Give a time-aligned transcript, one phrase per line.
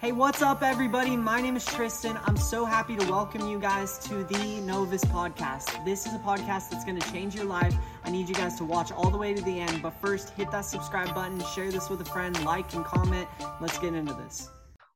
[0.00, 1.16] Hey, what's up, everybody?
[1.16, 2.16] My name is Tristan.
[2.24, 5.84] I'm so happy to welcome you guys to the Novus podcast.
[5.84, 7.74] This is a podcast that's going to change your life.
[8.04, 9.82] I need you guys to watch all the way to the end.
[9.82, 13.26] But first, hit that subscribe button, share this with a friend, like and comment.
[13.60, 14.50] Let's get into this.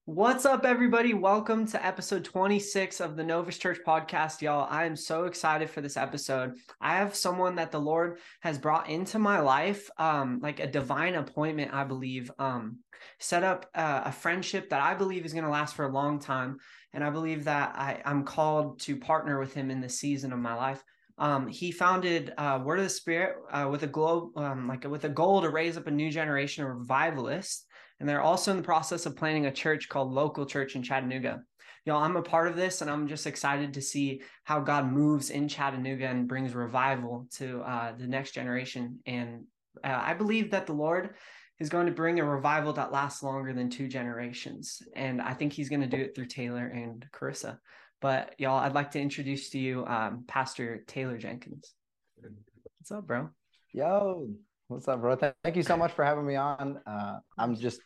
[0.05, 1.15] What's up, everybody?
[1.15, 4.67] Welcome to episode 26 of the Novus Church podcast, y'all.
[4.69, 6.55] I am so excited for this episode.
[6.81, 11.15] I have someone that the Lord has brought into my life, um, like a divine
[11.15, 12.33] appointment, I believe.
[12.41, 12.79] Um,
[13.21, 16.19] set up uh, a friendship that I believe is going to last for a long
[16.19, 16.59] time,
[16.93, 20.41] and I believe that I, I'm called to partner with him in this season of
[20.41, 20.83] my life.
[21.17, 25.05] Um, he founded uh, Word of the Spirit uh, with a globe, um, like with
[25.05, 27.67] a goal to raise up a new generation of revivalists
[28.03, 31.45] and they're also in the process of planning a church called Local Church in Chattanooga.
[31.85, 35.31] Y'all, I'm a part of this, and I'm just excited to see how God moves
[35.31, 38.99] in Chattanooga and brings revival to uh, the next generation.
[39.07, 39.45] And
[39.85, 41.15] uh, I believe that the Lord
[41.61, 44.83] is going to bring a revival that lasts longer than two generations.
[44.97, 47.59] And I think He's going to do it through Taylor and Carissa.
[48.01, 51.73] But y'all, I'd like to introduce to you um, Pastor Taylor Jenkins.
[52.81, 53.29] What's up, bro?
[53.73, 54.29] Yo,
[54.67, 55.15] what's up, bro?
[55.15, 56.81] Thank you so much for having me on.
[56.85, 57.79] Uh, I'm just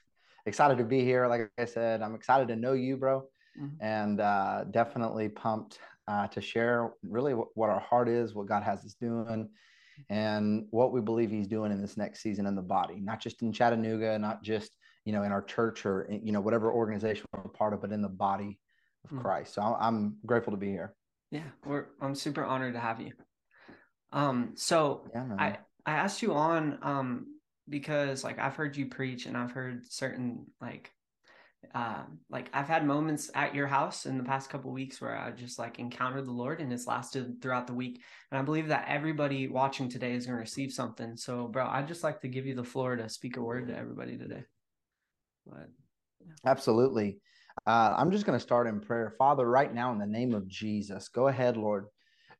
[0.47, 1.27] excited to be here.
[1.27, 3.25] Like I said, I'm excited to know you, bro,
[3.61, 3.84] mm-hmm.
[3.84, 8.84] and uh, definitely pumped uh, to share really what, our heart is, what God has
[8.84, 9.48] us doing,
[10.08, 13.42] and what we believe He's doing in this next season in the body, not just
[13.42, 14.72] in Chattanooga, not just
[15.05, 17.92] you know in our church or you know whatever organization we're a part of, but
[17.92, 18.58] in the body
[19.05, 19.20] of mm-hmm.
[19.20, 19.55] Christ.
[19.55, 20.94] So I'm grateful to be here.
[21.30, 23.12] Yeah, we're I'm super honored to have you.
[24.12, 27.27] Um, so yeah, I I asked you on um
[27.69, 30.92] because like I've heard you preach and I've heard certain like
[31.75, 35.31] uh, like I've had moments at your house in the past couple weeks where I
[35.33, 38.03] just like encountered the Lord and it's lasted throughout the week.
[38.31, 41.17] And I believe that everybody watching today is going to receive something.
[41.17, 43.77] So, bro, I'd just like to give you the floor to speak a word to
[43.77, 44.45] everybody today.
[45.47, 45.69] But,
[46.20, 46.33] yeah.
[46.45, 47.19] Absolutely.
[47.67, 49.14] Uh, I'm just going to start in prayer.
[49.19, 51.86] Father, right now, in the name of Jesus, go ahead, Lord,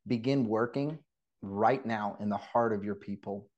[0.05, 0.99] begin working
[1.41, 3.49] right now in the heart of your people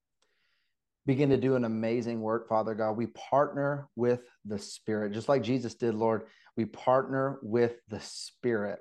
[1.06, 2.92] begin to do an amazing work, Father God.
[2.92, 6.22] We partner with the Spirit, just like Jesus did, Lord.
[6.56, 8.80] We partner with the Spirit.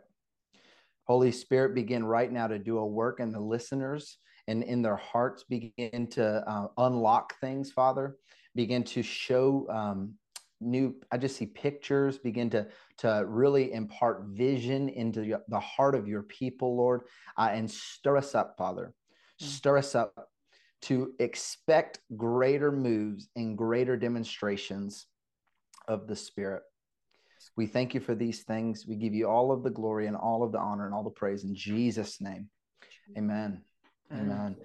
[1.05, 4.95] Holy Spirit, begin right now to do a work in the listeners and in their
[4.95, 8.17] hearts, begin to uh, unlock things, Father.
[8.55, 10.15] Begin to show um,
[10.59, 12.67] new, I just see pictures, begin to,
[12.99, 17.01] to really impart vision into the heart of your people, Lord,
[17.37, 18.93] uh, and stir us up, Father.
[19.41, 19.45] Mm.
[19.45, 20.29] Stir us up
[20.81, 25.07] to expect greater moves and greater demonstrations
[25.87, 26.63] of the Spirit.
[27.55, 28.85] We thank you for these things.
[28.87, 31.09] We give you all of the glory and all of the honor and all the
[31.09, 32.49] praise in Jesus' name.
[33.17, 33.61] Amen.
[34.11, 34.31] Amen.
[34.31, 34.55] Amen.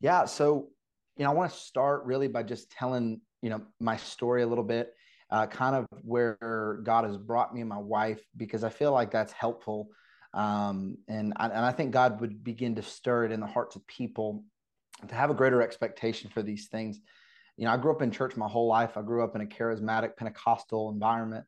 [0.00, 0.24] Yeah.
[0.26, 0.68] So,
[1.16, 4.46] you know, I want to start really by just telling, you know, my story a
[4.46, 4.92] little bit,
[5.30, 9.10] uh, kind of where God has brought me and my wife, because I feel like
[9.10, 9.88] that's helpful.
[10.32, 13.76] Um, and, I, and I think God would begin to stir it in the hearts
[13.76, 14.44] of people
[15.08, 17.00] to have a greater expectation for these things.
[17.56, 18.96] You know, I grew up in church my whole life.
[18.96, 21.44] I grew up in a charismatic Pentecostal environment.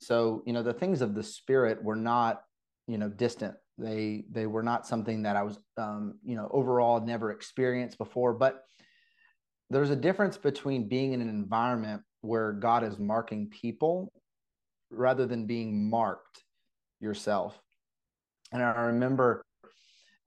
[0.00, 2.42] So, you know, the things of the spirit were not,
[2.86, 3.54] you know, distant.
[3.76, 8.34] They they were not something that I was um, you know, overall never experienced before,
[8.34, 8.64] but
[9.70, 14.12] there's a difference between being in an environment where God is marking people
[14.90, 16.42] rather than being marked
[17.00, 17.58] yourself.
[18.52, 19.44] And I remember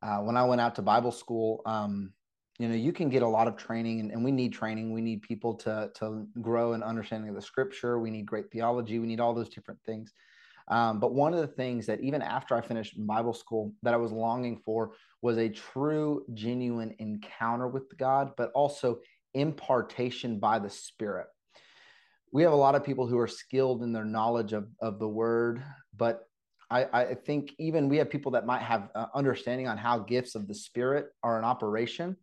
[0.02, 2.14] uh, when I went out to Bible school, um,
[2.62, 4.94] you know you can get a lot of training and, and we need training.
[4.94, 7.98] We need people to to grow in understanding of the scripture.
[7.98, 9.00] We need great theology.
[9.00, 10.14] We need all those different things.
[10.68, 13.98] Um, but one of the things that even after i finished bible school that i
[13.98, 14.92] was longing for
[15.24, 19.00] was a true genuine encounter with god but also
[19.34, 21.28] impartation by the spirit.
[22.32, 25.10] We have a lot of people who are skilled in their knowledge of, of the
[25.10, 25.64] word
[25.98, 26.28] but
[26.70, 30.36] I, I think even we have people that might have uh, understanding on how gifts
[30.36, 32.16] of the spirit are in operation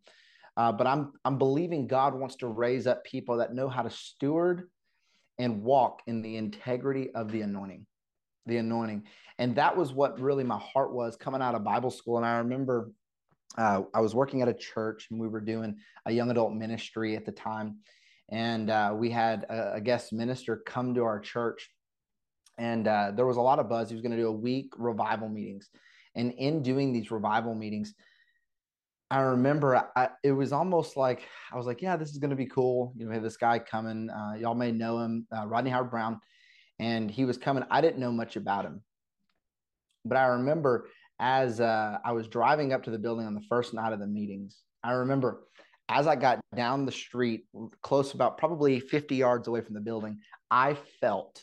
[0.59, 3.91] uh, but I'm I'm believing God wants to raise up people that know how to
[3.91, 4.69] steward
[5.39, 7.87] and walk in the integrity of the anointing,
[8.45, 9.05] the anointing.
[9.39, 12.17] And that was what really my heart was coming out of Bible school.
[12.17, 12.91] And I remember
[13.57, 15.77] uh, I was working at a church and we were doing
[16.07, 17.79] a young adult ministry at the time.
[18.29, 21.71] And uh, we had a, a, guest minister come to our church.
[22.59, 23.89] And uh, there was a lot of buzz.
[23.89, 25.71] He was going to do a week revival meetings.
[26.17, 27.95] And in doing these revival meetings,
[29.11, 31.23] I remember I, it was almost like
[31.53, 32.93] I was like, yeah, this is going to be cool.
[32.97, 34.11] You know, we have this guy coming.
[34.11, 36.21] Uh, y'all may know him, uh, Rodney Howard-Browne,
[36.79, 37.65] and he was coming.
[37.71, 38.83] I didn't know much about him,
[40.05, 40.89] but I remember
[41.21, 44.07] as uh, I was driving up to the building on the first night of the
[44.07, 45.45] meetings, I remember
[45.89, 47.45] as I got down the street,
[47.83, 50.19] close about probably 50 yards away from the building,
[50.51, 51.43] I felt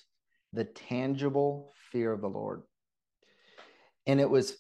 [0.54, 2.62] the tangible fear of the Lord.
[4.06, 4.56] And it was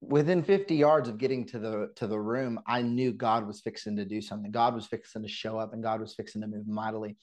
[0.00, 3.96] within 50 yards of getting to the to the room, I knew God was fixing
[3.96, 4.50] to do something.
[4.50, 7.16] God was fixing to show up and God was fixing to move mightily.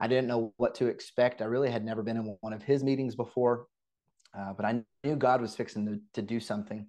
[0.00, 1.42] I didn't know what to expect.
[1.42, 3.66] I really had never been in one of his meetings before,
[4.36, 6.86] uh, but I knew God was fixing to, to do something.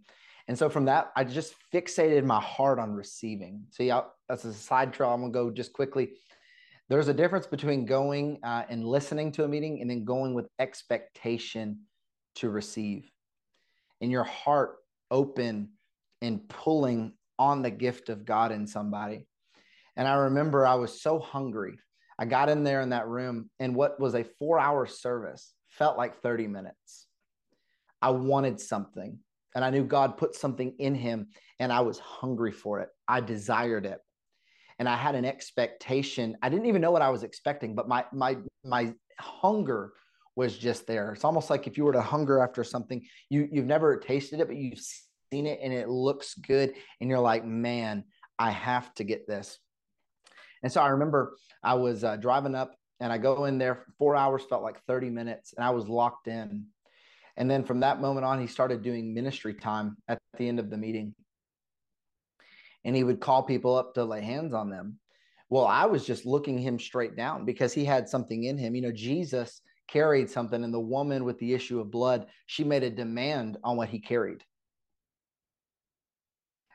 [0.47, 3.65] And so from that, I just fixated my heart on receiving.
[3.69, 5.11] See, I, that's a side trail.
[5.11, 6.13] I'm gonna go just quickly.
[6.89, 10.47] There's a difference between going uh, and listening to a meeting and then going with
[10.59, 11.81] expectation
[12.35, 13.09] to receive.
[14.01, 14.77] In your heart,
[15.13, 15.69] open
[16.21, 19.27] and pulling on the gift of God in somebody.
[19.95, 21.77] And I remember I was so hungry.
[22.19, 25.97] I got in there in that room, and what was a four hour service felt
[25.97, 27.07] like 30 minutes.
[28.01, 29.19] I wanted something,
[29.55, 31.27] and I knew God put something in him,
[31.59, 32.89] and I was hungry for it.
[33.07, 33.99] I desired it.
[34.79, 36.35] And I had an expectation.
[36.41, 39.93] I didn't even know what I was expecting, but my my my hunger
[40.35, 41.11] was just there.
[41.11, 44.47] It's almost like if you were to hunger after something, you you've never tasted it,
[44.47, 44.81] but you've
[45.31, 48.03] seen it and it looks good, and you're like, man,
[48.39, 49.59] I have to get this.
[50.63, 53.83] And so I remember I was uh, driving up, and I go in there.
[53.99, 56.67] Four hours felt like 30 minutes, and I was locked in.
[57.35, 60.69] And then from that moment on, he started doing ministry time at the end of
[60.69, 61.15] the meeting.
[62.85, 64.99] And he would call people up to lay hands on them.
[65.49, 68.75] Well, I was just looking him straight down because he had something in him.
[68.75, 72.83] You know, Jesus carried something and the woman with the issue of blood she made
[72.83, 74.43] a demand on what he carried.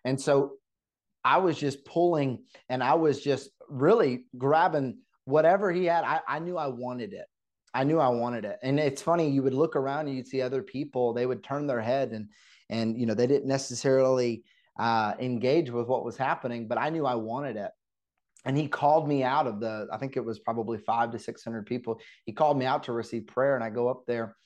[0.05, 0.53] And so
[1.25, 6.05] i was just pulling and i was just really grabbing whatever he had.
[6.05, 7.27] I, I knew i wanted it.
[7.75, 8.59] I knew i wanted it.
[8.63, 11.67] And it's funny you would look around and you'd see other people they would turn
[11.67, 12.29] their head and
[12.71, 14.45] and you know they didn't necessarily
[14.79, 17.71] uh, engage with what was happening but i knew i wanted it
[18.45, 21.45] and he called me out of the i think it was probably five to six
[21.45, 22.01] hundred people.
[22.25, 24.37] He called me out to receive prayer and i go up there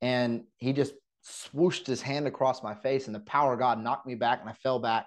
[0.00, 0.94] and he just
[1.26, 4.48] swooshed his hand across my face and the power of god knocked me back and
[4.48, 5.06] i fell back.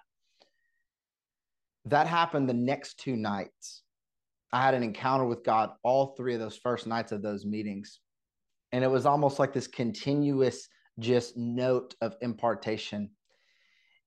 [1.86, 3.82] That happened the next two nights.
[4.54, 8.00] I had an encounter with god all three of those first nights of those meetings.
[8.72, 10.68] And it was almost like this continuous
[11.00, 13.12] just note of impartation.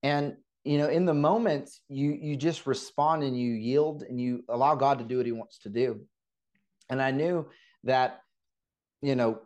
[0.02, 4.44] And you know in the moments you you just respond and you yield and you
[4.48, 6.00] allow god to do what he wants to do.
[6.90, 7.46] And i knew
[7.84, 8.20] that
[9.00, 9.40] you know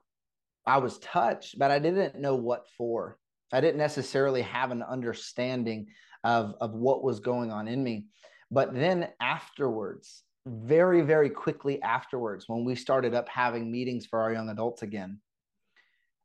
[0.67, 3.19] i was touched but i didn't know what for.
[3.53, 5.89] I didn't necessarily have an understanding
[6.25, 8.07] of of what was going on in me.
[8.51, 14.33] But then afterwards very very quickly afterwards when we started up having meetings for our
[14.33, 15.21] young adults again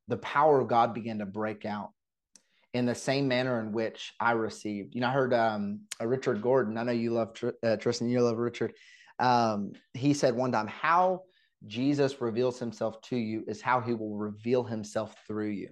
[0.07, 1.89] the power of god began to break out
[2.75, 4.95] in the same manner in which I received.
[4.95, 6.77] You know, I heard um, Richard Gordon.
[6.77, 7.29] I know you love
[7.63, 8.09] uh, Tristan.
[8.09, 8.73] You love Richard.
[9.17, 11.21] Um, he said one time, "How
[11.65, 15.69] Jesus reveals Himself to you is how He will reveal Himself through you."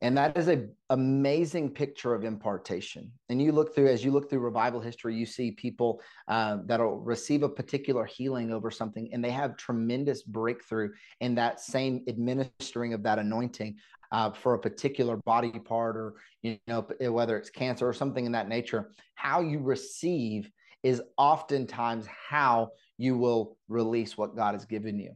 [0.00, 3.12] And that is a amazing picture of impartation.
[3.28, 7.00] And you look through as you look through revival history, you see people uh, that'll
[7.00, 10.90] receive a particular healing over something, and they have tremendous breakthrough
[11.20, 13.76] in that same administering of that anointing
[14.14, 18.30] uh, for a particular body part or you know whether it's cancer or something in
[18.30, 20.48] that nature how you receive
[20.84, 25.10] is oftentimes how you will release what god has given you.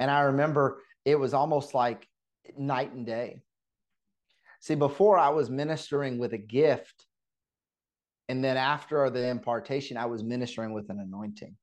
[0.00, 2.08] And i remember it was almost like
[2.58, 3.42] night and day.
[4.58, 7.06] See before i was ministering with a gift
[8.28, 11.54] and then after the impartation i was ministering with an anointing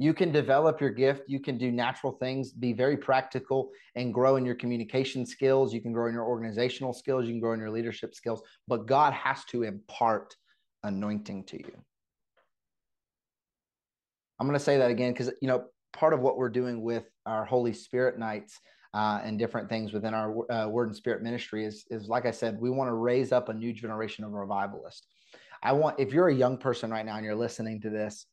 [0.00, 1.24] you can develop your gift.
[1.28, 5.74] You can do natural things be very practical and grow in your communication skills.
[5.74, 7.26] You can grow in your organizational skills.
[7.26, 8.42] You can grow in your leadership skills.
[8.66, 10.34] But god has to impart
[10.82, 11.84] anointing to you.
[14.38, 17.04] I'm going to say that again because you know part of what we're doing with
[17.26, 18.58] our holy spirit nights
[18.94, 22.30] uh, and different things within our uh, word and spirit ministry is is like i
[22.30, 25.06] said we want to raise up a new generation of revivalists
[25.62, 28.26] i want if you're a young person right now and you're listening to this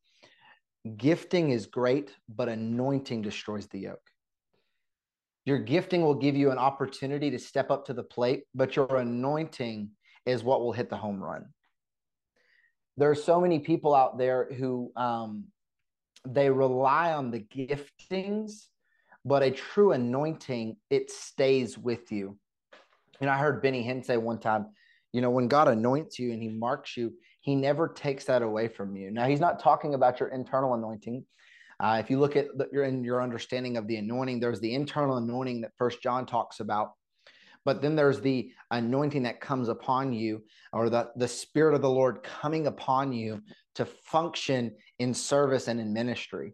[0.96, 4.12] Gifting is great, but anointing destroys the yoke.
[5.46, 8.98] Your gifting will give you an opportunity to step up to the plate, but your
[8.98, 9.90] anointing
[10.26, 11.46] is what will hit the home run.
[12.98, 15.46] There are so many people out there who um,
[16.26, 18.68] they rely on the giftings,
[19.24, 22.38] but a true anointing, it stays with you.
[23.22, 24.68] And I heard Benny Hinn say one time,
[25.14, 27.14] you know, when God anoints you and he marks you,
[27.48, 29.10] he never takes that away from you.
[29.10, 31.24] Now, he's not talking about your internal anointing.
[31.80, 34.76] Uh, if you look at the, your in your understanding of the anointing, there's the
[34.76, 36.92] internal anointing that First John talks about,
[37.64, 41.90] but then there's the anointing that comes upon you, or the the Spirit of the
[41.90, 43.42] Lord coming upon you
[43.76, 46.54] to function in service and in ministry.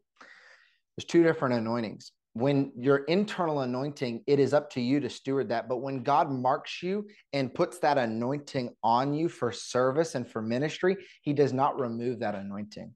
[0.95, 2.11] There's two different anointings.
[2.33, 5.69] When your internal anointing, it is up to you to steward that.
[5.69, 10.41] But when God marks you and puts that anointing on you for service and for
[10.41, 12.93] ministry, He does not remove that anointing.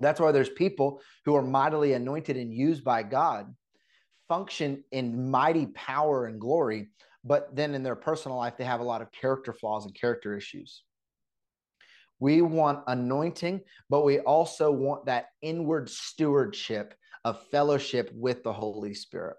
[0.00, 3.54] That's why there's people who are mightily anointed and used by God,
[4.28, 6.88] function in mighty power and glory,
[7.24, 10.36] but then in their personal life, they have a lot of character flaws and character
[10.36, 10.82] issues.
[12.20, 16.94] We want anointing, but we also want that inward stewardship
[17.28, 19.36] of fellowship with the Holy Spirit.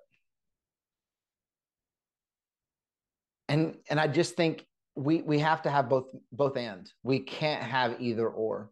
[3.47, 4.65] And and I just think
[4.95, 6.91] we we have to have both both and.
[7.03, 8.69] We can't have either or.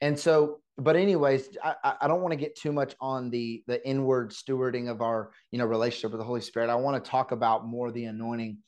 [0.00, 3.86] And so but anyways, I, I don't want to get too much on the the
[3.86, 6.70] inward stewarding of our you know relationship with the Holy Spirit.
[6.70, 8.58] I want to talk about more the anointing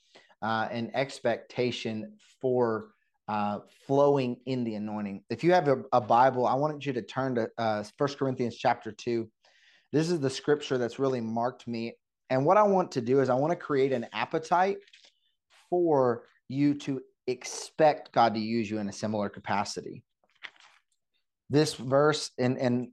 [0.42, 2.90] uh, and expectation for
[3.28, 5.25] uh, flowing in the anointing.
[5.30, 8.56] If you have a, a, Bible, I want you to turn to uh, 1 Corinthians
[8.56, 9.28] chapter 2.
[9.97, 11.95] This is the scripture that's really marked me.
[12.29, 14.76] And what I want to do is I want to create an appetite
[15.71, 20.03] for you to expect God to use you in a similar capacity
[21.50, 22.88] this verse and and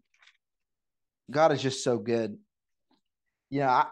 [1.32, 2.38] God is just so good.
[3.50, 3.88] You know, I,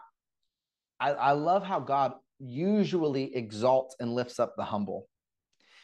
[0.99, 5.07] I, I love how God usually exalts and lifts up the humble.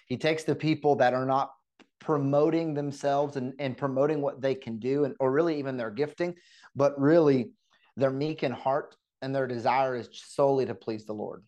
[0.08, 1.52] He takes the people that are not
[2.00, 6.36] promoting themselves and, and promoting what they can do and or really even their gifting,
[6.78, 7.50] but really
[7.98, 11.44] they're meek in heart and their desire is solely to please the Lord.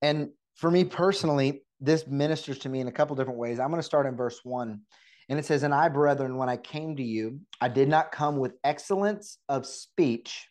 [0.00, 3.58] And for me personally, this ministers to me in a couple different ways.
[3.58, 4.80] I'm going to start in verse one.
[5.28, 8.38] And it says, And I, brethren, when I came to you, I did not come
[8.38, 10.48] with excellence of speech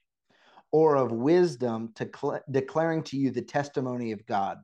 [0.72, 4.58] or of wisdom to cl- declaring to you the testimony of God.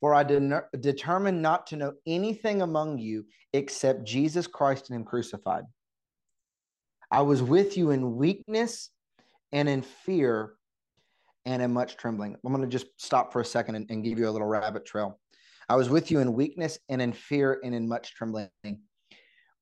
[0.00, 5.04] For I de- determined not to know anything among you except Jesus Christ and Him
[5.04, 5.64] crucified.
[7.10, 8.90] I was with you in weakness
[9.52, 10.54] and in fear
[11.44, 12.36] and in much trembling.
[12.44, 14.84] I'm going to just stop for a second and, and give you a little rabbit
[14.84, 15.18] trail.
[15.68, 18.50] I was with you in weakness and in fear and in much trembling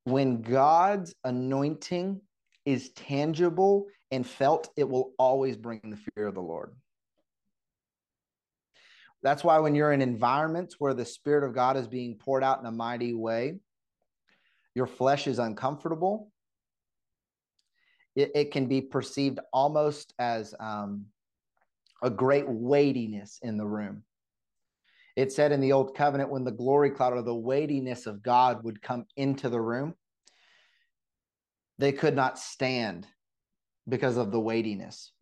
[0.05, 2.21] when God's anointing
[2.65, 6.75] is tangible and felt, it will always bring the fear of the Lord.
[9.23, 12.61] That's why when you're in environments where the Spirit of God is being poured out
[12.61, 13.59] in a mighty way,
[14.75, 16.31] your flesh is uncomfortable.
[18.17, 21.07] It, it can be perceived almost as um,
[22.03, 24.05] a great weightiness in the room.
[25.17, 28.65] It said in the old covenant when the glory cloud or the weightiness of God
[28.65, 29.95] would come into the room,
[31.79, 33.07] they could not stand
[33.89, 35.13] because of the weightiness.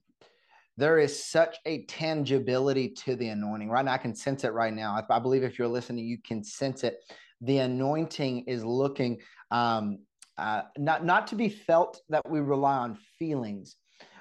[0.78, 3.68] There is such a tangibility to the anointing.
[3.68, 4.92] Right now, I can sense it right now.
[4.94, 6.96] I, I believe if you're listening, you can sense it.
[7.42, 9.20] The anointing is looking
[9.50, 9.98] um,
[10.38, 13.76] uh, not not to be felt that we rely on feelings,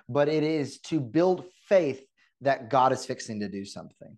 [0.10, 2.06] but it is to build faith
[2.42, 4.18] that God is fixing to do something.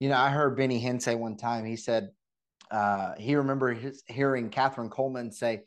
[0.00, 2.10] You know, I heard Benny Hinn say one time, he said,
[2.70, 5.62] uh, he remembered his, hearing Kathryn Kuhlman say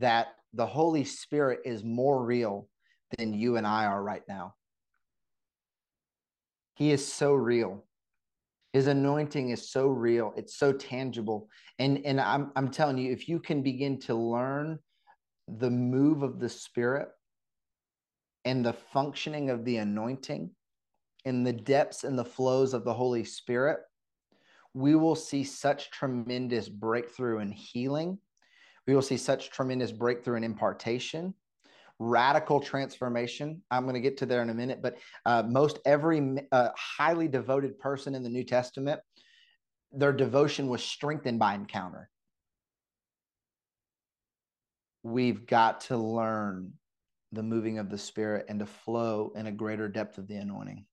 [0.00, 2.68] that the Holy Spirit is more real
[3.16, 4.54] than you and I are right now.
[6.74, 7.84] He is so real.
[8.74, 10.34] His anointing is so real.
[10.36, 11.48] It's so tangible.
[11.78, 14.80] And, and I'm, I'm telling you, if you can begin to learn
[15.46, 17.08] the move of the Spirit
[18.44, 20.50] and the functioning of the anointing,
[21.24, 23.78] in the depths and the flows of the Holy Spirit,
[24.74, 28.18] we will see such tremendous breakthrough and healing.
[28.86, 31.32] We will see such tremendous breakthrough and impartation,
[32.04, 33.62] radical transformation.
[33.70, 37.28] I'm going to get to there in a minute, but uh, most every uh, highly
[37.28, 39.00] devoted person in the New Testament,
[39.92, 42.10] their devotion was strengthened by encounter.
[45.02, 46.72] We've got to learn
[47.32, 50.86] the moving of the Spirit and to flow in a greater depth of the anointing.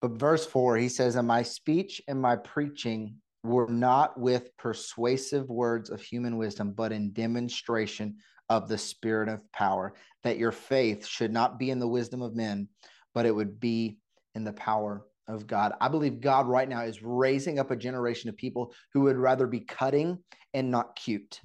[0.00, 5.48] But verse 4, he says, And my speech and my preaching were not with persuasive
[5.48, 8.16] words of human wisdom, but in demonstration
[8.48, 12.34] of the spirit of power, that your faith should not be in the wisdom of
[12.34, 12.68] men,
[13.14, 13.98] but it would be
[14.34, 15.72] in the power of God.
[15.80, 19.46] I believe God right now is raising up a generation of people who would rather
[19.46, 20.18] be cutting
[20.54, 21.40] and not cute.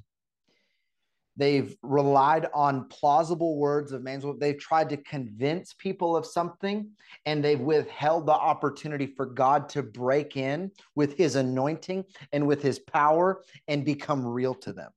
[1.37, 4.25] They've relied on plausible words of man's.
[4.39, 6.89] They've tried to convince people of something,
[7.27, 12.63] and they've withheld the opportunity for God to break in with his anointing and with
[12.63, 14.89] his power and become real to them.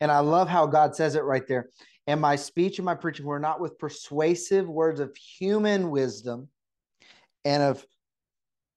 [0.00, 1.70] And I love how God says it right there.
[2.06, 6.48] And my speech and my preaching were not with persuasive words of human wisdom
[7.44, 7.84] and of,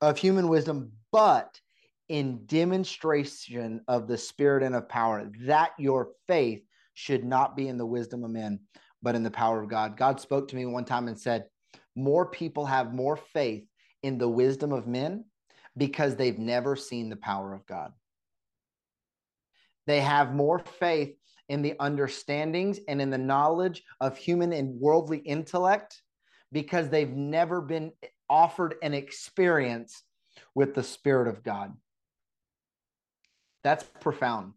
[0.01, 1.59] of human wisdom, but
[2.07, 6.63] in demonstration of the spirit and of power, that your faith
[6.95, 8.59] should not be in the wisdom of men,
[9.01, 9.95] but in the power of God.
[9.95, 11.45] God spoke to me one time and said,
[11.95, 13.63] More people have more faith
[14.01, 15.25] in the wisdom of men
[15.77, 17.91] because they've never seen the power of God.
[19.89, 21.15] They have more faith
[21.47, 26.03] in the understandings and in the knowledge of human and worldly intellect
[26.51, 27.93] because they've never been
[28.29, 30.03] offered an experience
[30.53, 31.73] with the Spirit of God.
[33.63, 34.53] That's profound.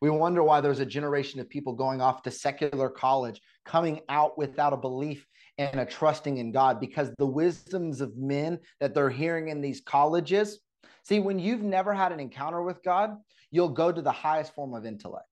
[0.00, 4.36] We wonder why there's a generation of people going off to secular college, coming out
[4.36, 5.24] without a belief
[5.58, 9.80] and a trusting in God because the wisdoms of men that they're hearing in these
[9.80, 10.58] colleges.
[11.04, 13.16] See, when you've never had an encounter with God,
[13.52, 15.26] you'll go to the highest form of intellect.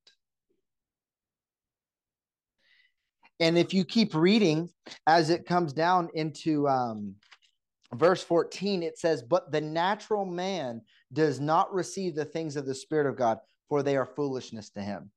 [3.41, 4.69] And if you keep reading
[5.07, 7.15] as it comes down into um,
[7.95, 12.75] verse 14, it says, But the natural man does not receive the things of the
[12.75, 15.11] Spirit of God, for they are foolishness to him.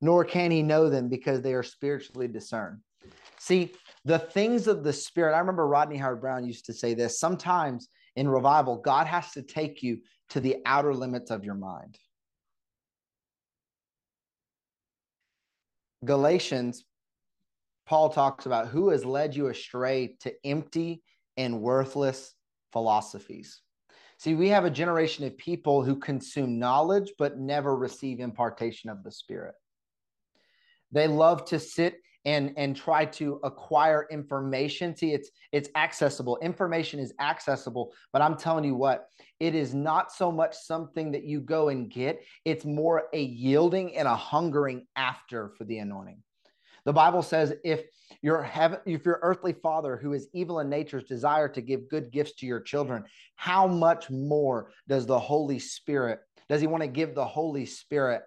[0.00, 2.80] Nor can he know them because they are spiritually discerned.
[3.38, 3.72] See,
[4.04, 8.28] the things of the Spirit, I remember Rodney Howard-Browne used to say this sometimes in
[8.28, 9.98] revival, God has to take you
[10.30, 11.98] to the outer limits of your mind.
[16.04, 16.84] Galatians,
[17.86, 21.02] Paul talks about who has led you astray to empty
[21.36, 22.34] and worthless
[22.72, 23.60] philosophies.
[24.18, 29.02] See, we have a generation of people who consume knowledge but never receive impartation of
[29.02, 29.54] the Spirit.
[30.92, 31.94] They love to sit
[32.24, 34.96] and and try to acquire information.
[34.96, 36.38] See it's it's accessible.
[36.42, 39.08] Information is accessible but i'm telling you what
[39.38, 42.22] it is not so much something that you go and get.
[42.44, 46.22] It's more a yielding and a hungering after for the anointing.
[46.84, 47.84] The bible says if
[48.22, 52.10] your heaven if your earthly father who is evil in nature's desire to give good
[52.10, 53.04] gifts to your children
[53.36, 58.22] how much more does the holy spirit does he want to give the holy spirit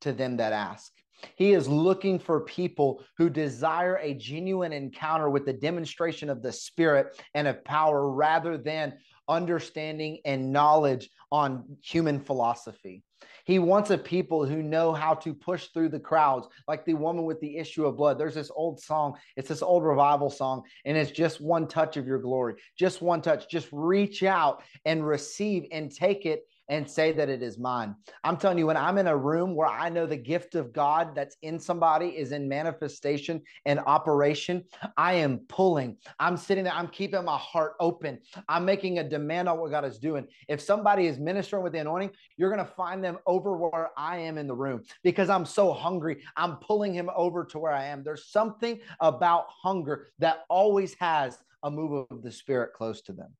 [0.00, 0.92] to them that ask
[1.36, 6.52] he is looking for people who desire a genuine encounter with the demonstration of the
[6.52, 8.94] Spirit and of power rather than
[9.28, 13.02] understanding and knowledge on human philosophy.
[13.44, 17.24] He wants a people who know how to push through the crowds, like the woman
[17.24, 18.18] with the issue of blood.
[18.18, 22.06] There's this old song, it's this old revival song, and it's just one touch of
[22.06, 23.48] your glory, just one touch.
[23.50, 27.94] Just reach out and receive and take it and say that it is mine.
[28.22, 31.14] I'm telling you, when I'm in a room where I know the gift of God
[31.14, 34.64] that's in somebody is in manifestation and operation,
[34.96, 35.96] I am pulling.
[36.18, 38.18] I'm sitting there, I'm keeping my heart open.
[38.48, 40.26] I'm making a demand on what God is doing.
[40.48, 44.18] If somebody is ministering with the anointing, you're going to find them over where I
[44.18, 46.22] am in the room because I'm so hungry.
[46.36, 48.02] I'm pulling him over to where I am.
[48.02, 53.30] There's something about hunger that always has a move of the spirit close to them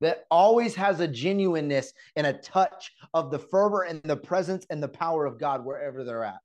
[0.00, 4.82] that always has a genuineness and a touch of the fervor and the presence and
[4.82, 6.40] the power of God wherever they're at.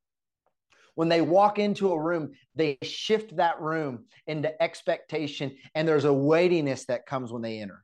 [0.96, 6.14] When they walk into a room, they shift that room into expectation, and there's a
[6.14, 7.84] weightiness that comes when they enter.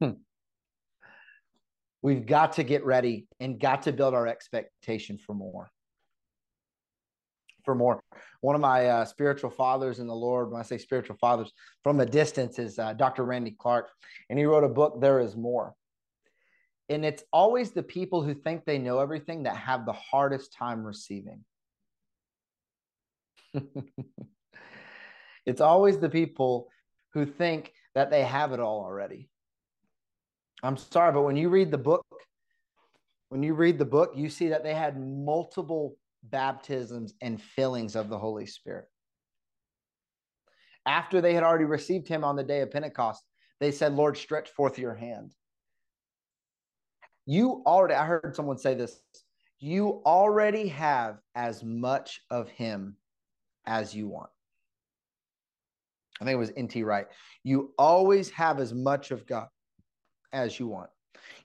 [2.02, 5.70] We've got to get ready and got to build our expectation for more
[7.64, 8.02] for more.
[8.40, 12.00] One of my uh, spiritual fathers in the Lord, when I say spiritual fathers from
[12.00, 13.24] a distance, is uh, Dr.
[13.24, 13.90] Randy Clark.
[14.28, 15.74] And he wrote a book, There Is More.
[16.88, 20.84] And it's always the people who think they know everything that have the hardest time
[20.84, 21.44] receiving.
[25.46, 26.68] it's always the people
[27.14, 29.28] who think that they have it all already.
[30.62, 32.04] I'm sorry, but when you read the book,
[33.28, 38.08] when you read the book, you see that they had multiple baptisms and fillings of
[38.08, 38.86] the Holy Spirit.
[40.86, 43.22] After they had already received him on the day of Pentecost,
[43.60, 45.32] they said, Lord, stretch forth your hand.
[47.26, 49.00] You already, I heard someone say this,
[49.60, 52.96] you already have as much of him
[53.64, 54.30] as you want.
[56.20, 56.82] I think it was N.T.
[56.82, 57.06] Wright.
[57.44, 59.46] You always have as much of God
[60.32, 60.90] as you want.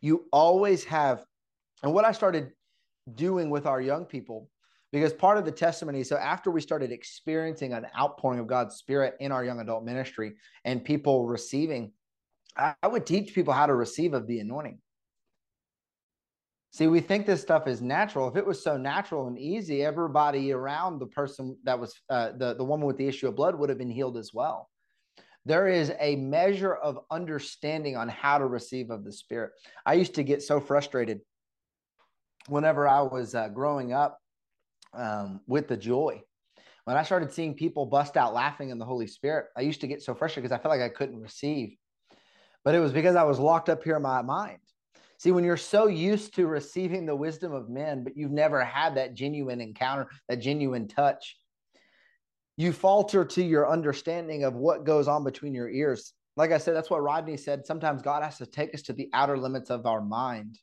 [0.01, 1.23] You always have,
[1.83, 2.51] and what I started
[3.13, 4.49] doing with our young people
[4.99, 9.15] because part of the testimony so after we started experiencing an outpouring of god's spirit
[9.19, 10.33] in our young adult ministry
[10.65, 11.91] and people receiving
[12.57, 14.79] i, would teach people how to receive of the anointing.
[16.71, 18.27] See we think this stuff is natural.
[18.27, 22.55] If it was so natural and easy everybody around the person that was uh, the,
[22.55, 24.69] the woman with the issue of blood would have been healed as well.
[25.45, 29.51] There is a measure of understanding on how to receive of the spirit.
[29.85, 31.21] I used to get so frustrated
[32.47, 34.19] whenever i was uh, growing up
[34.93, 36.21] um, with the joy.
[36.85, 39.87] when I started seeing people bust out laughing in the Holy Spirit, I used to
[39.87, 41.75] get so frustrated because I felt like I couldn't receive.
[42.63, 44.59] But it was because I was locked up here in my mind.
[45.19, 48.95] See, when you're so used to receiving the wisdom of men, but you've never had
[48.95, 51.37] that genuine encounter, that genuine touch,
[52.55, 56.13] you falter to your understanding of what goes on between your ears.
[56.35, 57.65] Like I said, that's what Rodney said.
[57.65, 60.59] Sometimes God has to take us to the outer limits of our mind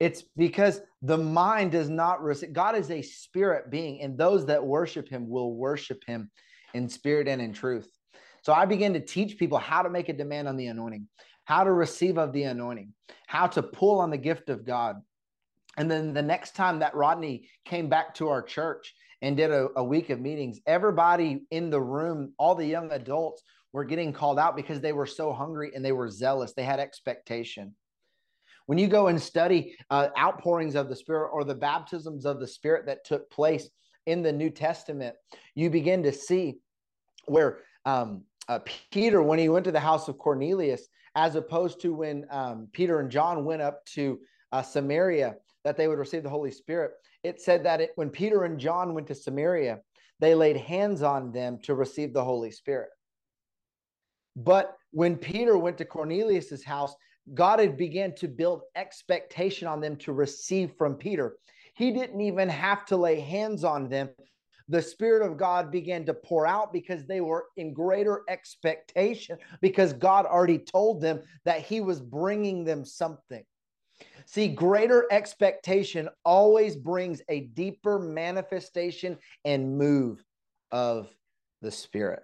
[0.00, 2.54] it's because the mind does not receive.
[2.54, 6.30] God is a spirit being, and those that worship him will worship him
[6.72, 7.88] in spirit and in truth.
[8.42, 11.06] So I began to teach people how to make a demand on the anointing,
[11.44, 12.94] how to receive of the anointing,
[13.26, 14.96] how to pull on the gift of God.
[15.76, 19.68] And then the next time that Rodney came back to our church and did a,
[19.76, 24.38] a week of meetings, everybody in the room, all the young adults, were getting called
[24.38, 26.54] out because they were so hungry and they were zealous.
[26.54, 27.74] They had expectation.
[28.70, 32.46] When you go and study uh, outpourings of the Spirit or the baptisms of the
[32.46, 33.68] Spirit that took place
[34.06, 35.16] in the New Testament,
[35.56, 36.60] you begin to see
[37.24, 38.60] where um, uh,
[38.92, 43.00] Peter, when he went to the house of Cornelius, as opposed to when um, Peter
[43.00, 44.20] and John went up to
[44.52, 46.92] uh, Samaria, that they would receive the Holy Spirit.
[47.24, 49.80] It said that it, when Peter and John went to Samaria,
[50.20, 52.90] they laid hands on them to receive the Holy Spirit.
[54.36, 56.94] But when Peter went to Cornelius's house,
[57.34, 61.36] God had began to build expectation on them to receive from Peter.
[61.74, 64.10] He didn't even have to lay hands on them.
[64.68, 69.92] The Spirit of God began to pour out because they were in greater expectation because
[69.92, 73.42] God already told them that He was bringing them something.
[74.26, 80.22] See, greater expectation always brings a deeper manifestation and move
[80.70, 81.08] of
[81.62, 82.22] the Spirit.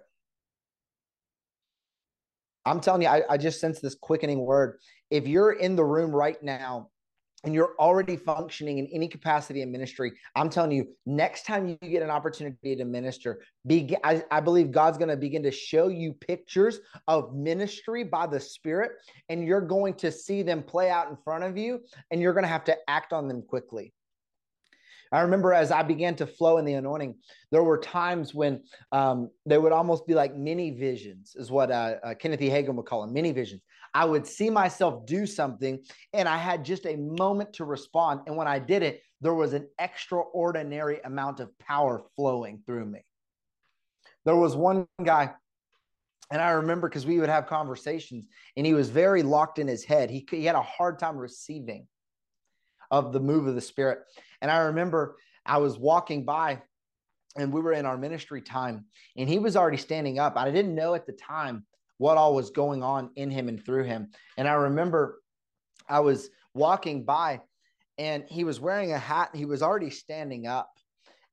[2.65, 4.79] I'm telling you, I, I just sense this quickening word.
[5.09, 6.89] If you're in the room right now
[7.43, 11.77] and you're already functioning in any capacity in ministry, I'm telling you, next time you
[11.89, 15.87] get an opportunity to minister, be, I, I believe God's going to begin to show
[15.87, 18.91] you pictures of ministry by the Spirit,
[19.29, 21.79] and you're going to see them play out in front of you,
[22.11, 23.93] and you're going to have to act on them quickly.
[25.11, 27.15] I remember as I began to flow in the anointing,
[27.51, 32.13] there were times when um, would almost be like mini visions, is what uh, uh,
[32.15, 32.49] Kenneth E.
[32.49, 33.61] Hagin would call them mini visions.
[33.93, 38.21] I would see myself do something and I had just a moment to respond.
[38.27, 42.99] And when I did it, there was an extraordinary amount of power flowing through me.
[44.25, 45.33] There was one guy
[46.31, 48.25] and I remember because we would have conversations
[48.57, 50.09] and he was very locked in his head.
[50.09, 51.87] He, he had a hard time receiving
[52.91, 53.99] of the move of the Spirit.
[54.41, 56.61] And I remember I was walking by
[57.37, 60.35] and we were in our ministry time and he was already standing up.
[60.35, 61.65] I didn't know at the time
[61.97, 64.09] what all was going on in him and through him.
[64.37, 65.21] And I remember
[65.89, 67.41] I was walking by
[67.97, 69.31] and he was wearing a hat.
[69.33, 70.71] He was already standing up.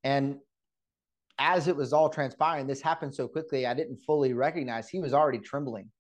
[0.03, 0.39] And
[1.39, 5.13] as it was all transpiring, this happened so quickly, I didn't fully recognize he was
[5.13, 5.91] already trembling.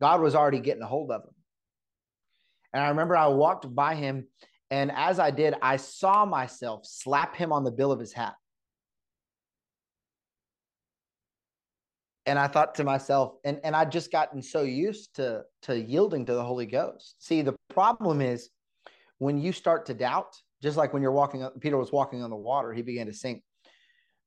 [0.00, 1.34] God was already getting a hold of him.
[2.72, 4.26] And I remember I walked by him
[4.70, 8.34] and as I did, I saw myself slap him on the bill of his hat.
[12.26, 16.24] And I thought to myself, and, and I'd just gotten so used to, to yielding
[16.26, 17.16] to the Holy Ghost.
[17.18, 18.48] See, the problem is
[19.18, 22.36] when you start to doubt, just like when you're walking, Peter was walking on the
[22.36, 23.42] water, he began to sink.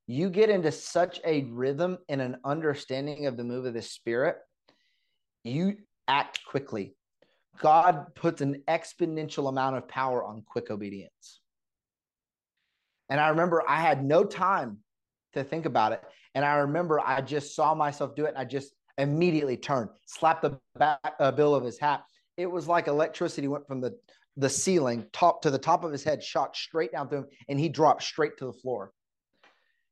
[0.06, 4.38] You get into such a rhythm and an understanding of the move of the Spirit,
[5.44, 6.96] you act quickly
[7.60, 11.42] God puts an exponential amount of power on quick obedience.
[13.10, 14.80] And I remember I had no time
[15.34, 16.04] to think about it.
[16.38, 18.30] And I remember I just saw myself do it.
[18.30, 22.04] And I just immediately turned, slapped the back uh, bill of his hat.
[22.38, 23.98] It was like electricity went from the,
[24.36, 27.60] the ceiling top to the top of his head, shot straight down through him, and
[27.60, 28.92] he dropped straight to the floor.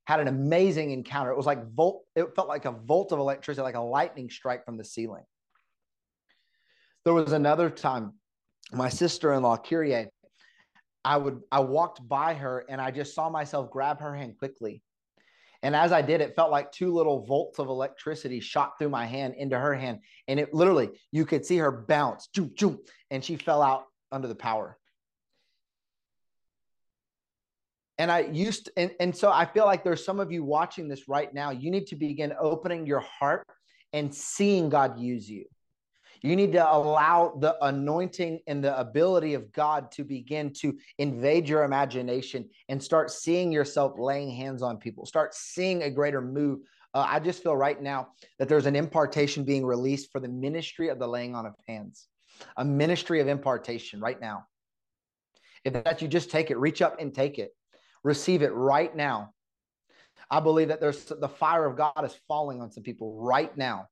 [0.04, 1.32] Had an amazing encounter.
[1.32, 4.66] It was like volt, it felt like a volt of electricity, like a lightning strike
[4.66, 5.24] from the ceiling.
[7.06, 8.14] There was another time,
[8.72, 10.12] my sister-in-law, Kyrie,
[11.04, 14.84] I would I walked by her and I just saw myself grab her hand quickly.
[15.66, 19.08] And as I did, it felt like two little volts of electricity shot through my
[19.08, 19.98] hand into her hand.
[20.28, 22.78] And it literally, you could see her bounce, joom, joom,
[23.10, 24.78] and she fell out under the power.
[27.98, 31.08] And I used, and, and so I feel like there's some of you watching this
[31.08, 31.50] right now.
[31.50, 33.48] You need to begin opening your heart
[33.92, 35.46] and seeing God use you.
[36.26, 41.48] You need to allow the anointing and the ability of God to begin to invade
[41.48, 46.62] your imagination and start seeing yourself laying hands on people, start seeing a greater move.
[46.96, 48.08] Uh, I just feel right now
[48.40, 52.08] that there's an impartation being released for the ministry of the laying on of hands,
[52.58, 54.48] a ministry of impartation right now.
[55.64, 57.52] If that you just take it, reach up and take it,
[58.04, 59.36] receive it right now.
[60.32, 63.90] I believe that there's the fire of God is falling on some people right now.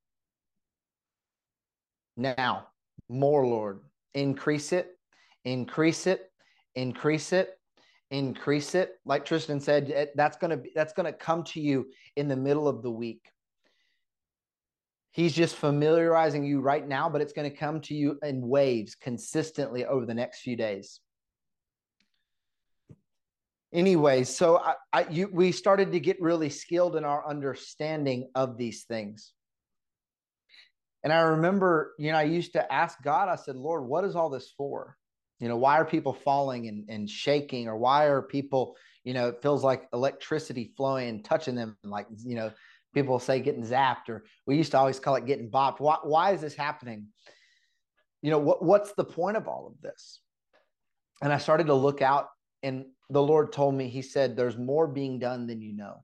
[2.18, 2.68] Now,
[3.10, 3.82] more, Lord.
[4.14, 4.98] Increase it,
[5.44, 6.32] increase it,
[6.76, 7.58] increase it,
[8.12, 8.94] increase it.
[9.06, 12.84] Like Tristan said, that's gonna be that's gonna come to you in the middle of
[12.84, 13.26] the week.
[15.14, 18.96] He's just familiarizing you right now, but it's going to come to you in waves
[18.96, 21.00] consistently over the next few days.
[23.72, 28.58] Anyway, so I, I you, we started to get really skilled in our understanding of
[28.58, 29.33] these things.
[31.04, 34.16] And I remember, you know, I used to ask God, I said, Lord, what is
[34.16, 34.98] all this for?
[35.40, 37.68] You know, why are people falling and, and shaking?
[37.68, 42.08] Or why are people, you know, it feels like electricity flowing and touching them, like,
[42.24, 42.52] you know,
[42.94, 46.32] people say getting zapped or we used to always call it getting bopped why, why
[46.32, 47.08] is this happening
[48.22, 50.22] you know what, what's the point of all of this
[51.22, 52.30] and i started to look out
[52.62, 56.04] and the lord told me he said there's more being done than you know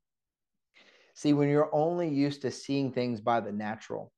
[1.14, 4.12] see when you're only used to seeing things by the natural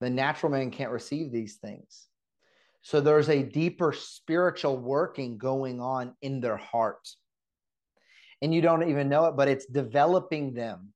[0.00, 2.06] the natural man can't receive these things
[2.82, 7.08] so there's a deeper spiritual working going on in their heart
[8.40, 10.92] and you don't even know it but it's developing them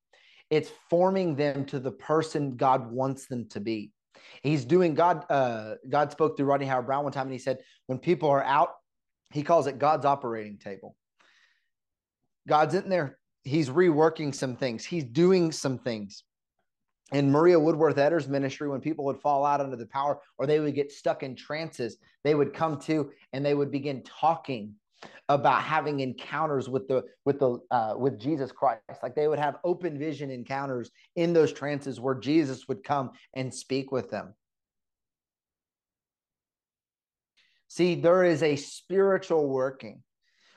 [0.53, 3.91] it's forming them to the person God wants them to be.
[4.43, 5.25] He's doing God.
[5.27, 8.69] Uh, God spoke through Rodney Howard-Browne one time, and he said, "When people are out,
[9.31, 10.95] he calls it God's operating table.
[12.47, 13.17] God's in there.
[13.43, 14.85] He's reworking some things.
[14.85, 16.23] He's doing some things."
[17.11, 20.59] In Maria Woodworth Etter's ministry, when people would fall out under the power or they
[20.59, 24.73] would get stuck in trances, they would come to and they would begin talking
[25.29, 28.81] about having encounters with the with the uh, with Jesus Christ.
[29.01, 33.53] Like they would have open vision encounters in those trances where Jesus would come and
[33.53, 34.33] speak with them.
[37.67, 40.03] See, there is a spiritual working.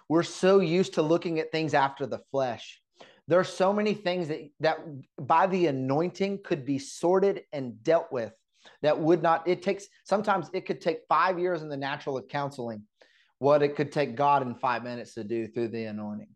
[0.09, 2.81] We're so used to looking at things after the flesh.
[3.29, 4.79] There are so many things that that
[5.21, 8.33] by the anointing could be sorted and dealt with
[8.83, 12.29] that would not it takes sometimes it could take 5 years in the natural of
[12.29, 12.83] counseling
[13.39, 16.29] what it could take God in five minutes to do through the anointing.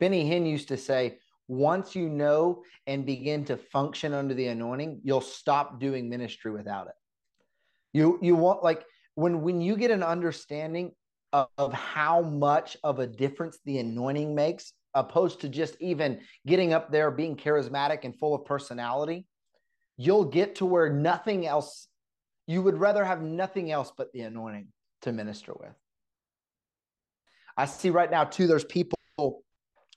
[0.00, 5.00] Benny Hinn used to say, once you know and begin to function under the anointing,
[5.04, 6.94] you'll stop doing ministry without it.
[7.92, 8.84] You you want like
[9.14, 10.92] when when you get an understanding
[11.32, 16.72] of, of how much of a difference the anointing makes, opposed to just even getting
[16.72, 19.26] up there being charismatic and full of personality,
[19.96, 21.88] you'll get to where nothing else
[22.46, 24.68] you would rather have nothing else but the anointing
[25.02, 25.74] to minister with.
[27.56, 28.98] I see right now, too, there's people,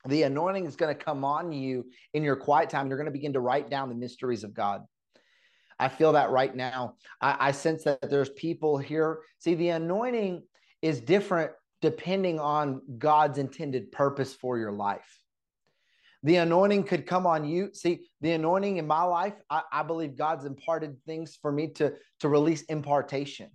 [0.06, 2.88] the anointing is going to come on you in your quiet time.
[2.88, 4.84] You're going to begin to write down the mysteries of God.
[5.80, 6.95] I feel that right now.
[7.19, 9.19] I, I sense that there's people here.
[9.39, 10.43] See, the anointing
[10.86, 15.19] is different depending on God's intended purpose for your life.
[16.24, 17.69] The anointing could come on you.
[17.74, 21.93] See, the anointing in my life, I, I believe God's imparted things for me to,
[22.21, 23.52] to release impartation.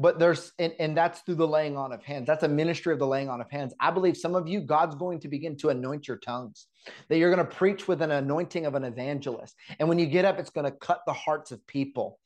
[0.00, 2.26] But there's and, and that's through the laying on of hands.
[2.28, 3.74] That's a ministry of the laying on of hands.
[3.80, 6.68] I believe some of you god's going to begin to anoint your tongues
[7.08, 9.56] that you're going to preach with an anointing of an evangelist.
[9.80, 12.20] And when you get up it's going to cut the hearts of people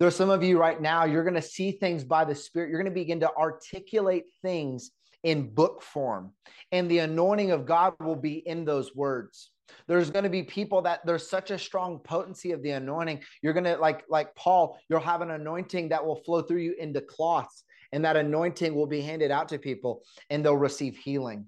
[0.00, 2.82] there's some of you right now you're going to see things by the spirit you're
[2.82, 4.90] going to begin to articulate things
[5.24, 6.32] in book form,
[6.70, 9.50] and the anointing of God will be in those words.
[9.88, 13.22] There's going to be people that there's such a strong potency of the anointing.
[13.42, 16.74] You're going to like like Paul, you'll have an anointing that will flow through you
[16.78, 21.46] into cloths, and that anointing will be handed out to people, and they'll receive healing.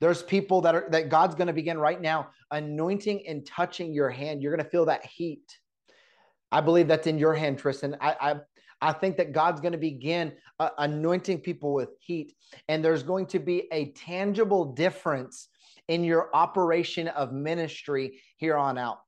[0.00, 4.10] There's people that are that God's going to begin right now anointing and touching your
[4.10, 4.42] hand.
[4.42, 5.42] You're going to feel that heat.
[6.50, 7.96] I believe that's in your hand, Tristan.
[8.00, 8.34] I, I
[8.80, 12.34] I think that God's going to begin uh, anointing people with heat,
[12.68, 15.48] and there's going to be a tangible difference
[15.88, 19.00] in your operation of ministry here on out.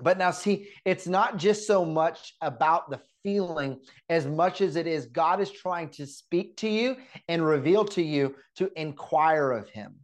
[0.00, 4.86] But now, see, it's not just so much about the feeling as much as it
[4.86, 6.96] is God is trying to speak to you
[7.28, 9.94] and reveal to you to inquire of Him.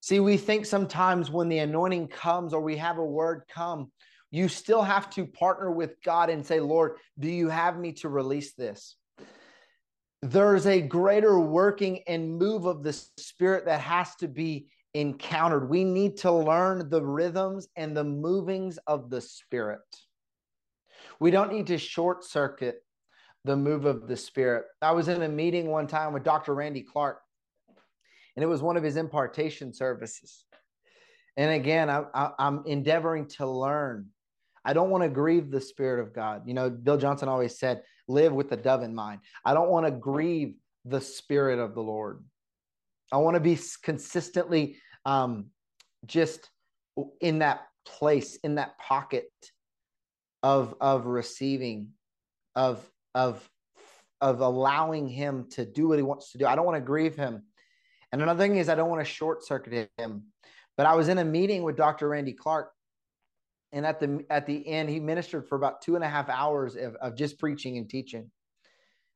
[0.00, 3.90] See, we think sometimes when the anointing comes or we have a word come,
[4.36, 8.08] you still have to partner with God and say, Lord, do you have me to
[8.08, 8.96] release this?
[10.22, 15.70] There's a greater working and move of the Spirit that has to be encountered.
[15.70, 19.80] We need to learn the rhythms and the movings of the Spirit.
[21.20, 22.82] We don't need to short circuit
[23.44, 24.64] the move of the Spirit.
[24.82, 26.54] I was in a meeting one time with Dr.
[26.54, 27.20] Randy Clark,
[28.34, 30.44] and it was one of his impartation services.
[31.36, 34.06] And again, I, am endeavoring to learn
[34.66, 36.42] I don't want to grieve the Spirit of God.
[36.44, 39.20] You know, Bill Johnson always said, live with the dove in mind.
[39.44, 42.24] I don't want to grieve the Spirit of the Lord.
[43.12, 45.46] I want to be consistently um,
[46.04, 46.50] just
[47.20, 49.30] in that place, in that pocket
[50.42, 51.90] of of receiving,
[52.56, 53.48] of of
[54.20, 56.46] of allowing him to do what he wants to do.
[56.46, 57.44] I don't want to grieve him.
[58.10, 60.24] And another thing is I don't want to short circuit him.
[60.76, 62.08] But I was in a meeting with Dr.
[62.08, 62.70] Randy Clark,
[63.72, 66.76] and at the at the end, he ministered for about two and a half hours
[66.76, 68.30] of, of just preaching and teaching.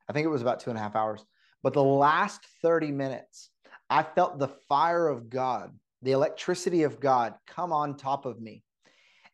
[0.08, 1.24] I think it was about two and a half hours.
[1.62, 3.50] But the last 30 minutes,
[3.88, 8.64] I felt the fire of God, the electricity of God come on top of me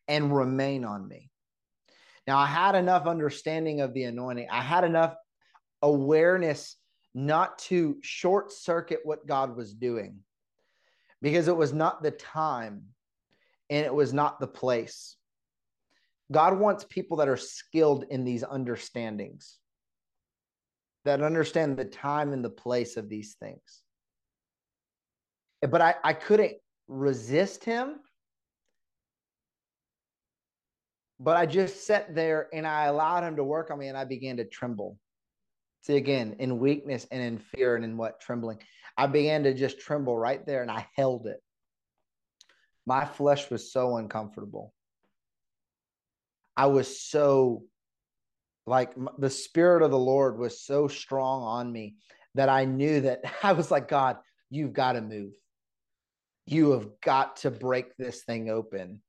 [0.07, 1.31] and remain on me.
[2.27, 5.15] Now, I had enough understanding of the anointing, I had enough
[5.81, 6.75] awareness
[7.13, 10.19] not to short circuit what God was doing
[11.21, 12.83] because it was not the time
[13.69, 15.15] and it was not the place.
[16.31, 19.57] God wants people that are skilled in these understandings,
[21.05, 23.83] that understand the time and the place of these things.
[25.61, 26.53] But I, I couldn't
[26.87, 27.95] resist him.
[31.19, 34.05] But I just sat there and I allowed him to work on me and I
[34.05, 34.99] began to tremble.
[35.81, 38.59] See, again, in weakness and in fear and in what trembling,
[38.97, 41.41] I began to just tremble right there and I held it.
[42.87, 44.73] My flesh was so uncomfortable.
[46.55, 47.65] I was so
[48.65, 51.97] like the spirit of the Lord was so strong on me
[52.35, 54.17] that I knew that I was like, God,
[54.49, 55.33] you've got to move.
[56.45, 59.01] You have got to break this thing open.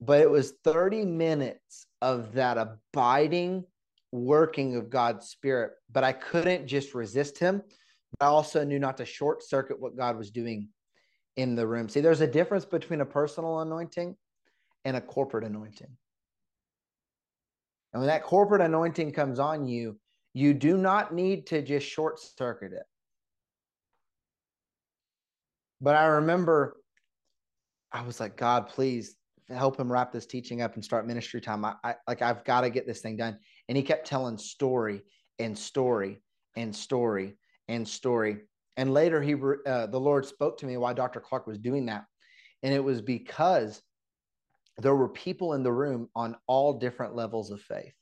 [0.00, 3.64] But it was 30 minutes of that abiding
[4.12, 7.62] working of God's spirit, but I couldn't just resist him.
[8.20, 10.68] I also knew not to short circuit what God was doing
[11.36, 11.88] in the room.
[11.88, 14.16] See, there's a difference between a personal anointing
[14.84, 15.96] and a corporate anointing.
[17.92, 19.98] And when that corporate anointing comes on you,
[20.32, 22.84] you do not need to just short circuit it.
[25.80, 26.76] But I remember
[27.92, 29.16] I was like, God, please
[29.48, 31.64] help him wrap this teaching up and start ministry time.
[31.64, 33.38] I, I like I've got to get this thing done.
[33.68, 35.02] And he kept telling story
[35.38, 36.22] and story
[36.56, 38.42] and story and story.
[38.76, 41.20] And later he uh, the Lord spoke to me why Dr.
[41.20, 42.04] Clark was doing that.
[42.62, 43.82] And it was because
[44.78, 47.94] there were people in the room on all different levels of faith.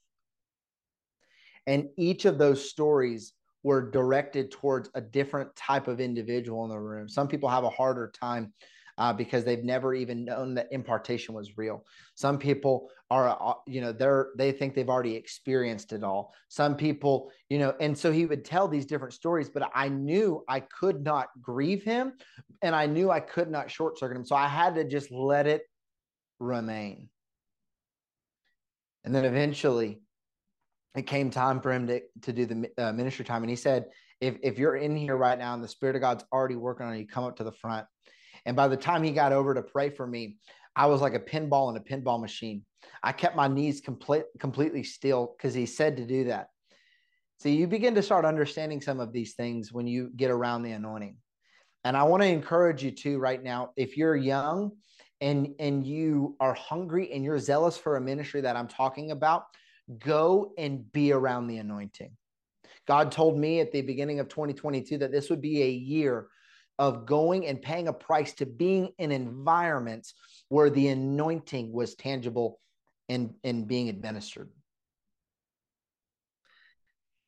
[1.67, 6.79] And each of those stories were directed towards a different type of individual in the
[6.79, 7.09] room.
[7.09, 8.53] Some people have a harder time
[8.99, 11.85] uh, because they've never even known that impartation was real.
[12.15, 16.35] Some people are, uh, you know, they're they think they've already experienced it all.
[16.49, 20.45] Some people, you know, and so he would tell these different stories, but I knew
[20.49, 22.15] I could not grieve him,
[22.61, 25.47] and I knew I could not short circuit him, so I had to just let
[25.47, 25.63] it
[26.41, 27.09] remain.
[29.05, 30.03] And then eventually,
[30.97, 33.43] it came time for him to, to do the uh, ministry time.
[33.43, 33.87] And he said,
[34.21, 36.99] if, if you're in here right now and the Spirit of God's already working on
[36.99, 37.87] you, come up to the front.
[38.49, 40.39] And by the time he got over to pray for me,
[40.75, 42.65] I was like a pinball in a pinball machine.
[43.03, 46.49] I kept my knees complete, completely still because he said to do that.
[47.41, 50.73] So you begin to start understanding some of these things when you get around the
[50.73, 51.19] anointing.
[51.85, 54.73] And I want to encourage you to right now, if you're young
[55.21, 59.45] and and you are hungry and you're zealous for a ministry that I'm talking about,
[59.99, 62.13] go and be around the anointing.
[62.87, 66.29] God told me at the beginning of 2022 that this would be a year
[66.79, 70.15] of going and paying a price to being in environments
[70.49, 72.61] where the anointing was tangible
[73.09, 74.51] and, and being administered.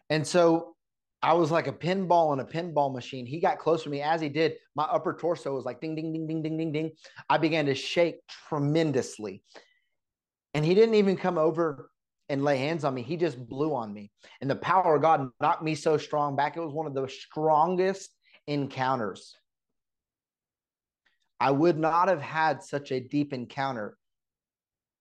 [0.09, 0.77] And so
[1.23, 3.27] I was like a pinball in a pinball machine.
[3.27, 4.55] He got close to me as he did.
[4.75, 6.93] My upper torso was like ding, ding, ding, ding, ding, ding, ding.
[7.29, 8.17] I began to shake
[8.49, 9.43] tremendously.
[10.55, 11.91] And he didn't even come over
[12.29, 13.03] and lay hands on me.
[13.03, 14.11] He just blew on me.
[14.41, 16.57] And the power of God knocked me so strong back.
[16.57, 18.11] It was one of the strongest
[18.47, 19.37] encounters.
[21.41, 23.97] I would not have had such a deep encounter.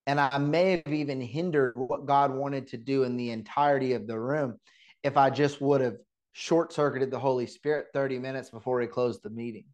[0.08, 4.08] And I may have even hindered what God wanted to do in the entirety of
[4.08, 4.58] the room
[5.04, 5.98] if I just would have
[6.32, 9.66] short circuited the Holy Spirit 30 minutes before he closed the meeting.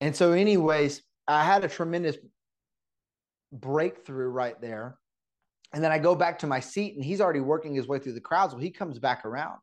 [0.00, 2.16] And so, anyways, I had a tremendous
[3.52, 4.96] breakthrough right there.
[5.72, 8.14] And then I go back to my seat and he's already working his way through
[8.14, 8.54] the crowds.
[8.54, 9.58] Well, he comes back around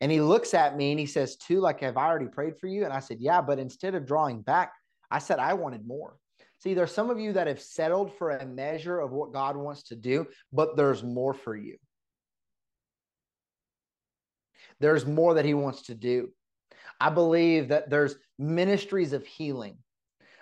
[0.00, 2.66] and he looks at me and he says, Too, like, have I already prayed for
[2.66, 2.84] you?
[2.84, 4.72] And I said, Yeah, but instead of drawing back,
[5.10, 6.16] I said, I wanted more.
[6.60, 9.84] See, there's some of you that have settled for a measure of what God wants
[9.84, 11.76] to do, but there's more for you.
[14.80, 16.30] There's more that he wants to do.
[17.00, 19.78] I believe that there's ministries of healing.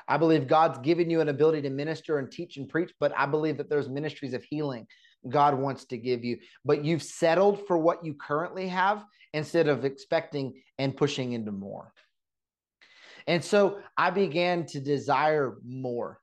[0.08, 3.26] I believe God's given you an ability to minister and teach and preach, but I
[3.26, 4.86] believe that there's ministries of healing
[5.28, 6.38] God wants to give you.
[6.64, 9.04] But you've settled for what you currently have
[9.36, 11.92] instead of expecting and pushing into more.
[13.26, 16.20] And so I began to desire more.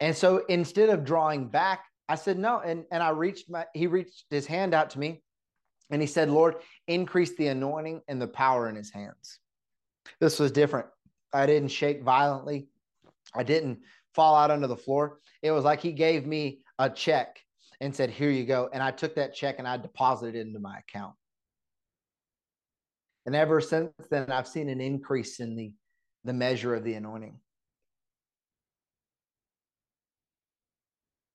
[0.00, 2.58] And so instead of drawing back, I said no.
[2.58, 5.22] And, and I reached my, he reached his hand out to me
[5.90, 6.56] and he said, Lord,
[6.88, 9.38] increase the anointing and the power in his hands.
[10.18, 10.86] This was different.
[11.32, 12.66] I didn't shake violently.
[13.32, 13.78] I didn't
[14.12, 15.20] fall out under the floor.
[15.40, 17.38] It was like he gave me a check
[17.80, 18.68] and said, Here you go.
[18.72, 21.14] And I took that check and I deposited it into my account.
[23.30, 25.72] And ever since then, I've seen an increase in the,
[26.24, 27.38] the measure of the anointing.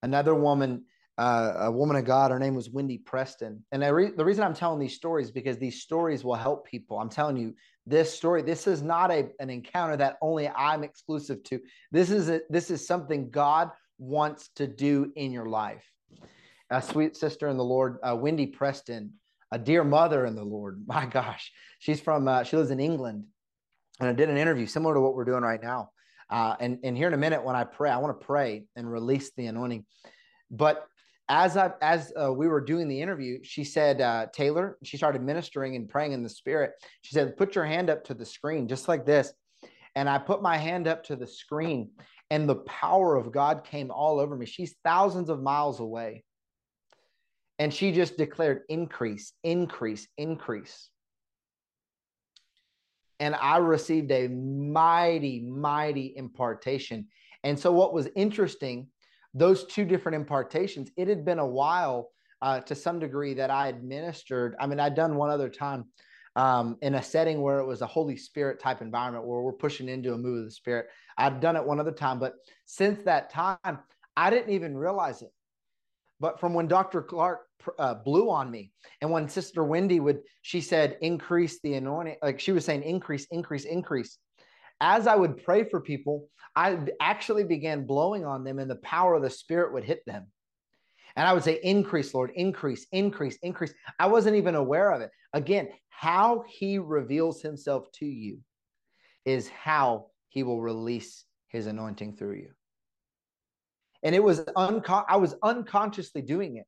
[0.04, 0.84] Another woman,
[1.18, 3.64] uh, a woman of God, her name was Wendy Preston.
[3.72, 7.00] And re- the reason I'm telling these stories because these stories will help people.
[7.00, 7.54] I'm telling you,
[7.86, 11.62] this story, this is not a, an encounter that only I'm exclusive to.
[11.94, 15.90] This is a, this is something God wants to do in your life.
[16.72, 19.14] A sweet sister in the Lord, uh, Wendy Preston,
[19.52, 20.84] a dear mother in the Lord.
[20.88, 23.26] My gosh, she's from uh, she lives in England,
[24.00, 25.92] and I did an interview similar to what we're doing right now.
[26.30, 28.92] Uh, and and here in a minute, when I pray, I want to pray and
[28.92, 29.86] release the anointing.
[30.50, 30.88] But
[31.30, 35.22] as I as uh, we were doing the interview, she said, uh, Taylor, she started
[35.22, 36.74] ministering and praying in the spirit.
[37.02, 39.34] She said, "Put your hand up to the screen, just like this."
[39.96, 41.92] And I put my hand up to the screen,
[42.30, 44.46] and the power of God came all over me.
[44.46, 46.25] She's thousands of miles away,
[47.60, 50.90] and she just declared increase, increase, increase
[53.20, 57.08] and I received a mighty, mighty impartation.
[57.44, 58.88] And so, what was interesting,
[59.34, 62.10] those two different impartations, it had been a while
[62.42, 64.56] uh, to some degree that I administered.
[64.60, 65.86] I mean, I'd done one other time
[66.36, 69.88] um, in a setting where it was a Holy Spirit type environment where we're pushing
[69.88, 70.88] into a move of the Spirit.
[71.18, 72.34] I've done it one other time, but
[72.66, 73.80] since that time,
[74.18, 75.32] I didn't even realize it.
[76.20, 77.02] But from when Dr.
[77.02, 77.42] Clark
[77.80, 78.72] uh, blew on me.
[79.02, 83.28] And when Sister Wendy would, she said, increase the anointing, like she was saying, increase,
[83.32, 84.18] increase, increase.
[84.82, 89.16] As I would pray for people, I actually began blowing on them and the power
[89.16, 90.28] of the Spirit would hit them.
[91.16, 93.74] And I would say, increase, Lord, increase, increase, increase.
[94.00, 95.12] I wasn't even aware of it.
[95.34, 98.40] Again, how he reveals himself to you
[99.24, 102.50] is how he will release his anointing through you.
[104.06, 106.68] And it was uncon- I was unconsciously doing it.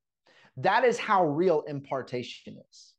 [0.58, 2.94] That is how real impartation is.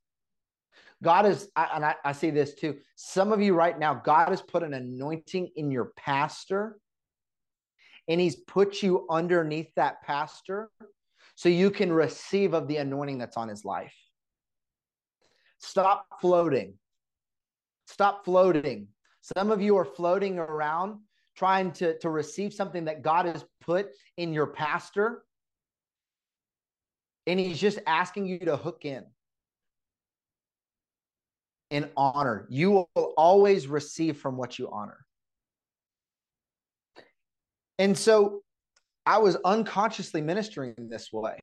[1.03, 2.77] God is, I, and I, I see this too.
[2.95, 6.79] Some of you right now, God has put an anointing in your pastor,
[8.07, 10.71] and He's put you underneath that pastor
[11.35, 13.95] so you can receive of the anointing that's on his life.
[15.59, 16.75] Stop floating.
[17.87, 18.89] Stop floating.
[19.37, 21.01] Some of you are floating around
[21.39, 25.23] trying to, to receive something that God has put in your pastor
[27.29, 29.05] and he's just asking you to hook in
[31.71, 32.47] in honor.
[32.49, 35.05] You will always receive from what you honor.
[37.79, 38.41] And so
[39.05, 41.39] I was unconsciously ministering this way.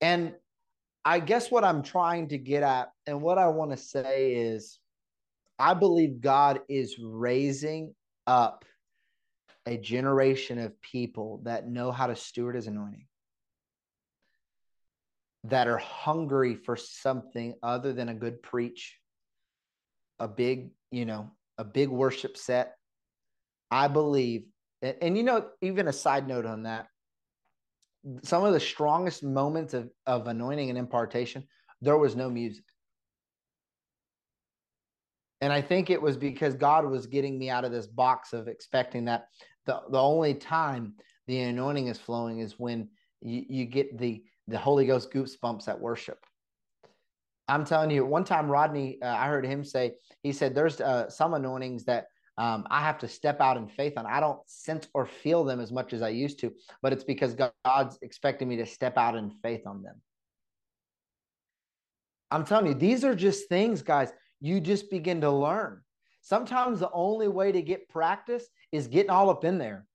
[0.00, 0.34] And
[1.04, 4.80] I guess what I'm trying to get at and what I want to say is
[5.58, 7.94] I believe God is raising
[8.26, 8.64] up
[9.66, 13.06] a generation of people that know how to steward his anointing
[15.44, 18.98] that are hungry for something other than a good preach,
[20.18, 22.76] a big, you know, a big worship set.
[23.70, 24.44] I believe,
[24.82, 26.86] and, and you know, even a side note on that,
[28.22, 31.44] some of the strongest moments of, of anointing and impartation,
[31.80, 32.64] there was no music.
[35.40, 38.48] And I think it was because God was getting me out of this box of
[38.48, 39.28] expecting that
[39.66, 40.94] the, the only time
[41.26, 42.88] the anointing is flowing is when
[43.20, 46.18] you, you get the the Holy Ghost goosebumps at worship.
[47.48, 51.08] I'm telling you, one time Rodney, uh, I heard him say, he said, there's uh,
[51.08, 52.06] some anointings that
[52.36, 54.06] um, I have to step out in faith on.
[54.06, 57.36] I don't sense or feel them as much as I used to, but it's because
[57.64, 60.00] God's expecting me to step out in faith on them.
[62.30, 65.80] I'm telling you, these are just things, guys, you just begin to learn.
[66.20, 69.86] Sometimes the only way to get practice is getting all up in there.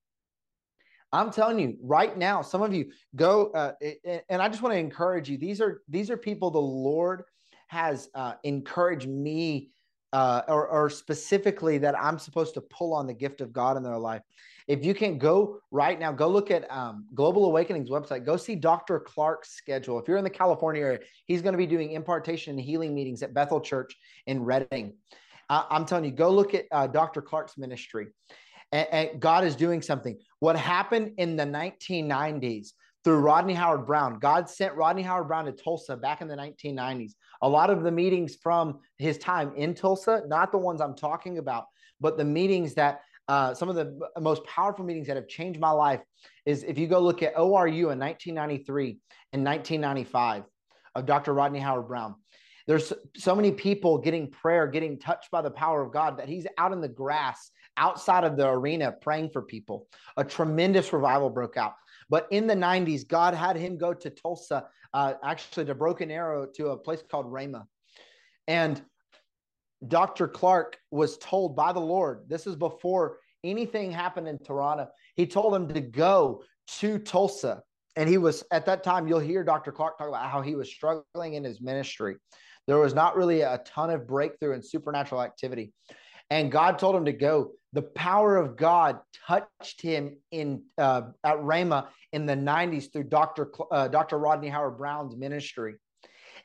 [1.11, 3.73] I'm telling you right now, some of you go, uh,
[4.29, 5.37] and I just want to encourage you.
[5.37, 7.23] These are these are people the Lord
[7.67, 9.71] has uh, encouraged me,
[10.13, 13.83] uh, or, or specifically that I'm supposed to pull on the gift of God in
[13.83, 14.21] their life.
[14.69, 18.23] If you can go right now, go look at um, Global Awakening's website.
[18.23, 18.99] Go see Dr.
[18.99, 19.97] Clark's schedule.
[19.97, 23.23] If you're in the California area, he's going to be doing impartation and healing meetings
[23.23, 23.95] at Bethel Church
[24.27, 24.93] in Redding.
[25.49, 27.19] I, am telling you, go look at uh, Dr.
[27.19, 28.09] Clark's ministry.
[28.71, 30.19] And, and God is doing something.
[30.39, 32.67] What happened in the 1990s
[33.03, 34.19] through Rodney Howard-Browne.
[34.19, 37.13] God sent Rodney Howard-Browne to Tulsa back in the 1990s.
[37.41, 41.37] A lot of the meetings from his time in Tulsa, not the ones I'm talking
[41.37, 41.65] about,
[42.01, 45.69] but the meetings that uh, some of the most powerful meetings that have changed my
[45.69, 46.01] life
[46.47, 48.97] is if you go look at ORU in 1993
[49.33, 50.43] and 1995
[50.95, 51.33] of Dr.
[51.33, 52.15] Rodney Howard-Browne.
[52.65, 56.47] There's so many people getting prayer, getting touched by the power of God that he's
[56.57, 59.87] out in the grass outside of the arena praying for people.
[60.17, 61.73] A tremendous revival broke out.
[62.09, 66.47] But in the 90s, God had him go to Tulsa, uh, actually to Broken Arrow,
[66.55, 67.65] to a place called Rhema.
[68.47, 68.81] And
[69.87, 70.27] Dr.
[70.27, 74.87] Clark was told by the Lord, this is before anything happened in Toronto.
[75.15, 76.43] He told him to go
[76.79, 77.63] to Tulsa.
[77.95, 79.71] And he was, at that time, you'll hear Dr.
[79.71, 82.17] Clark talk about how he was struggling in his ministry.
[82.67, 85.73] There was not really a ton of breakthrough and supernatural activity.
[86.29, 91.37] And God told him to go the power of God touched him in uh, at
[91.37, 93.51] Rhema in the 90s through Dr.
[93.71, 94.17] Uh, Dr.
[94.17, 95.75] Rodney Howard-Browne's ministry.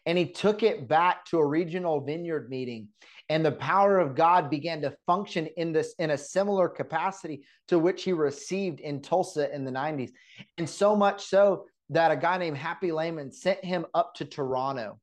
[0.07, 2.89] And he took it back to a regional vineyard meeting.
[3.31, 7.79] And the power of God began to function in this in a similar capacity to
[7.79, 10.11] which he received in Tulsa in the 90s.
[10.59, 15.01] And so much so that a guy named Happy Leman sent him up to Toronto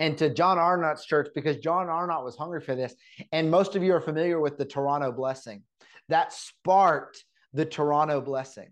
[0.00, 2.94] and to John Arnott's church because John Arnott was hungry for this.
[3.32, 5.62] And most of you are familiar with the Toronto blessing
[6.08, 8.70] that sparked the Toronto blessing.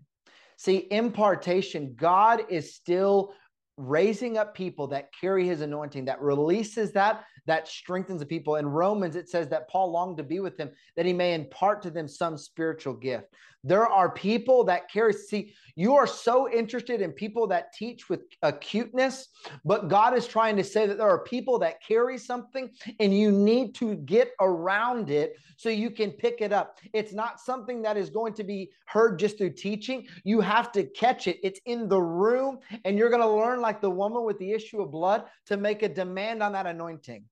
[0.57, 3.33] See, impartation, God is still
[3.79, 8.57] raising up people that carry his anointing, that releases that, that strengthens the people.
[8.57, 11.81] In Romans, it says that Paul longed to be with them, that he may impart
[11.83, 13.33] to them some spiritual gift.
[13.63, 18.21] There are people that carry, see, you are so interested in people that teach with
[18.41, 19.27] acuteness,
[19.65, 23.31] but God is trying to say that there are people that carry something and you
[23.31, 26.79] need to get around it so you can pick it up.
[26.93, 30.07] It's not something that is going to be heard just through teaching.
[30.23, 31.37] You have to catch it.
[31.43, 34.81] It's in the room, and you're going to learn, like the woman with the issue
[34.81, 37.25] of blood, to make a demand on that anointing.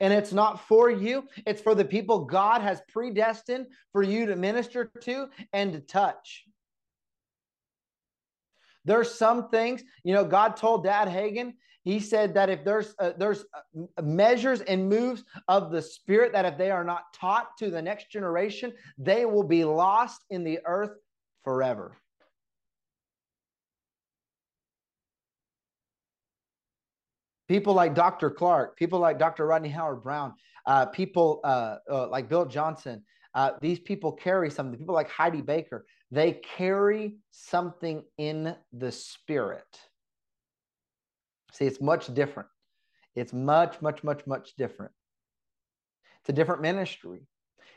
[0.00, 4.36] And it's not for you, it's for the people God has predestined for you to
[4.36, 6.44] minister to and to touch.
[8.84, 13.12] There's some things, you know, God told Dad Hagin, he said that if there's uh,
[13.18, 17.70] there's uh, measures and moves of the spirit that if they are not taught to
[17.70, 20.96] the next generation, they will be lost in the earth
[21.44, 21.96] forever.
[27.48, 28.30] People like Dr.
[28.30, 29.46] Clark, people like Dr.
[29.46, 30.34] Rodney Howard-Browne,
[30.66, 33.02] uh, people uh, uh, like Bill Johnson.
[33.34, 34.78] Uh, these people carry something.
[34.78, 39.66] People like Heidi Baker, they carry something in the spirit.
[41.52, 42.48] See, it's much different.
[43.14, 44.92] It's much, much, much, much different.
[46.20, 47.20] It's a different ministry.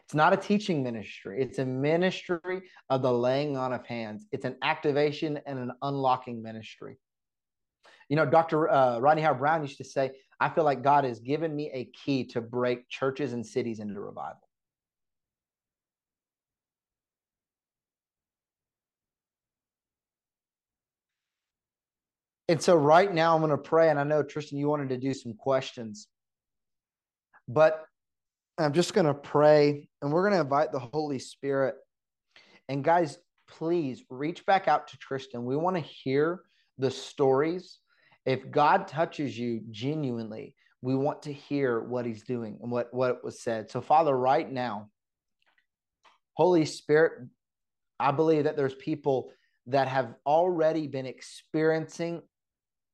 [0.05, 1.41] It's not a teaching ministry.
[1.41, 4.25] It's a ministry of the laying on of hands.
[4.31, 6.97] It's an activation and an unlocking ministry.
[8.09, 8.69] You know, Dr.
[8.69, 12.25] Uh, Rodney Howard-Browne used to say, I feel like God has given me a key
[12.27, 14.47] to break churches and cities into revival.
[22.49, 23.89] And so, right now, I'm going to pray.
[23.89, 26.07] And I know, Tristan, you wanted to do some questions,
[27.47, 27.83] but
[28.57, 31.75] I'm just going to pray and we're going to invite the Holy Spirit.
[32.69, 33.17] And, guys,
[33.49, 35.43] please reach back out to Tristan.
[35.43, 36.41] We want to hear
[36.77, 37.79] the stories
[38.27, 43.23] if God touches you genuinely, we want to hear what he's doing and what, what
[43.23, 43.71] was said.
[43.71, 44.89] So, Father, right now,
[46.33, 47.29] Holy Spirit,
[47.97, 49.31] I believe that there's people
[49.67, 52.21] that have already been experiencing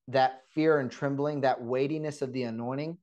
[0.06, 2.96] that fear and trembling, that weightiness of the anointing.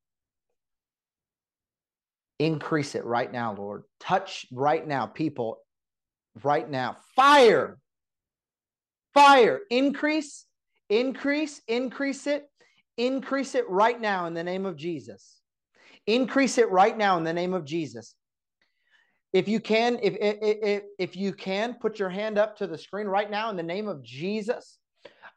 [2.39, 3.84] Increase it right now, Lord.
[3.99, 5.57] Touch right now, people,
[6.41, 6.95] right now.
[7.13, 7.77] Fire,
[9.13, 10.45] fire, increase
[10.91, 12.49] Increase, increase it,
[12.97, 15.39] increase it right now in the name of Jesus.
[16.05, 18.13] Increase it right now in the name of Jesus.
[19.31, 23.07] If you can, if, if, if you can, put your hand up to the screen
[23.07, 24.79] right now in the name of Jesus.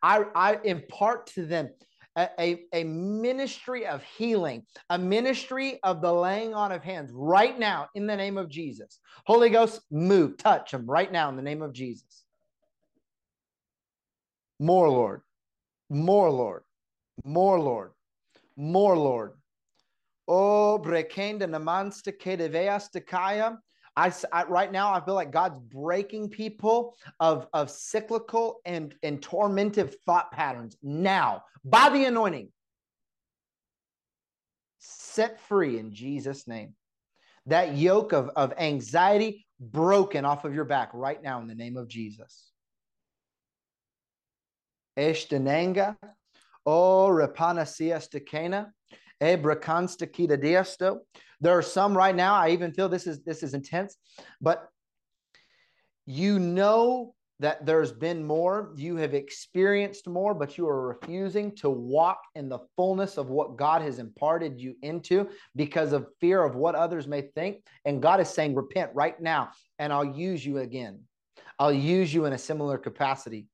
[0.02, 1.70] I, I impart to them
[2.16, 7.56] a, a, a, ministry of healing, a ministry of the laying on of hands right
[7.56, 8.98] now in the name of Jesus.
[9.24, 12.24] Holy Ghost, move, touch them right now in the name of Jesus.
[14.58, 15.22] More, Lord.
[15.94, 16.62] More, Lord.
[17.24, 17.92] More, Lord.
[18.56, 19.32] More, Lord.
[20.26, 23.58] Oh, brekenda namansta kedeveastakaya.
[23.96, 29.22] I, I right now I feel like God's breaking people of of cyclical and and
[29.22, 32.48] tormentive thought patterns now by the anointing.
[34.84, 36.74] set free in Jesus' name.
[37.46, 41.76] That yoke of, of anxiety broken off of your back right now in the name
[41.76, 42.50] of Jesus.
[44.98, 45.96] Eshtenenga,
[46.66, 48.70] o repanasias tekena,
[49.20, 50.06] ebrakansta
[50.40, 51.00] diesto.
[51.40, 53.96] There are some right now, I even feel this is this is intense,
[54.40, 54.68] but
[56.06, 61.68] you know that there's been more, you have experienced more, but you are refusing to
[61.68, 66.54] walk in the fullness of what God has imparted you into because of fear of
[66.54, 67.64] what others may think.
[67.84, 71.00] And God is saying, Repent right now, and I'll use you again.
[71.58, 73.46] I'll use you in a similar capacity.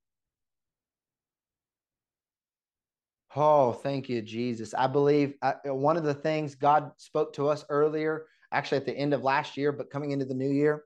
[3.37, 4.75] Oh, thank you, Jesus.
[4.75, 8.87] I believe I, uh, one of the things God spoke to us earlier, actually at
[8.87, 10.85] the end of last year, but coming into the new year,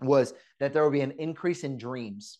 [0.00, 2.38] was that there will be an increase in dreams.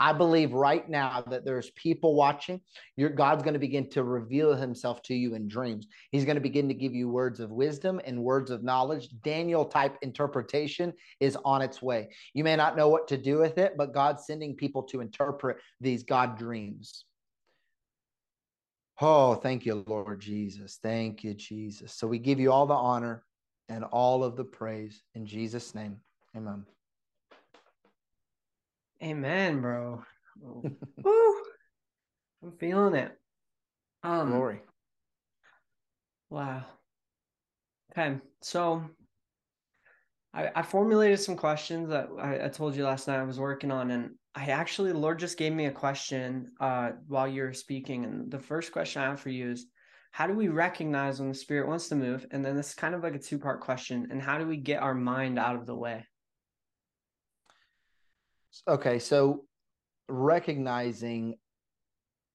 [0.00, 2.60] I believe right now that there's people watching.
[2.96, 5.86] Your God's going to begin to reveal himself to you in dreams.
[6.10, 9.08] He's going to begin to give you words of wisdom and words of knowledge.
[9.22, 12.10] Daniel type interpretation is on its way.
[12.34, 15.56] You may not know what to do with it, but God's sending people to interpret
[15.80, 17.04] these God dreams.
[19.00, 20.78] Oh, thank you, Lord Jesus.
[20.82, 21.94] Thank you, Jesus.
[21.94, 23.24] So we give you all the honor
[23.68, 25.98] and all of the praise in Jesus' name.
[26.36, 26.64] Amen.
[29.02, 30.02] Amen, bro.
[30.40, 31.42] Woo!
[32.42, 33.16] I'm feeling it.
[34.02, 34.62] Um, Glory.
[36.30, 36.64] Wow.
[37.92, 38.84] Okay, so
[40.34, 43.70] I, I formulated some questions that I, I, told you last night I was working
[43.70, 48.30] on, and I actually Lord just gave me a question uh, while you're speaking, and
[48.30, 49.66] the first question I have for you is,
[50.10, 52.26] how do we recognize when the Spirit wants to move?
[52.30, 54.56] And then this is kind of like a two part question, and how do we
[54.56, 56.04] get our mind out of the way?
[58.66, 59.44] Okay, so
[60.08, 61.36] recognizing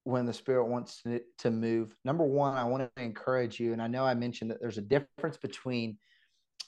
[0.04, 1.96] when the spirit wants to, to move.
[2.04, 4.82] Number one, I want to encourage you, and I know I mentioned that there's a
[4.82, 5.98] difference between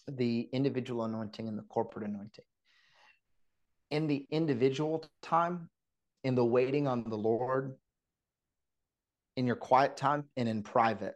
[0.08, 2.46] the individual anointing and the corporate anointing.
[3.92, 5.70] In the individual time,
[6.24, 7.76] in the waiting on the Lord,
[9.36, 11.16] in your quiet time, and in private,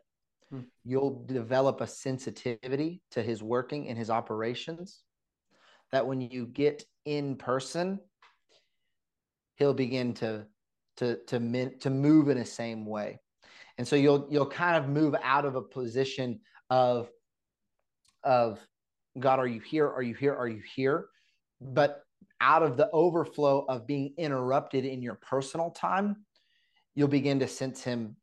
[0.50, 0.62] hmm.
[0.84, 5.02] you'll develop a sensitivity to his working and his operations
[5.92, 8.00] that when you get in person,
[9.56, 10.46] he'll begin to
[10.98, 13.20] to to min, to move in the same way
[13.80, 17.10] and so you'll you'll kind of move out of a position of
[18.26, 18.60] of
[19.18, 21.08] god are you here are you here are you here
[21.62, 22.04] but
[22.42, 26.26] out of the overflow of being interrupted in your personal time
[26.96, 28.16] you'll begin to sense him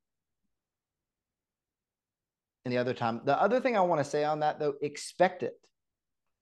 [2.65, 5.43] in the other time the other thing i want to say on that though expect
[5.43, 5.55] it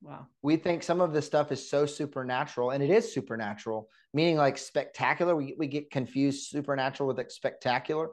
[0.05, 0.27] Wow.
[0.43, 4.59] We think some of this stuff is so supernatural, and it is supernatural, meaning like
[4.59, 5.35] spectacular.
[5.35, 8.11] We, we get confused supernatural with spectacular,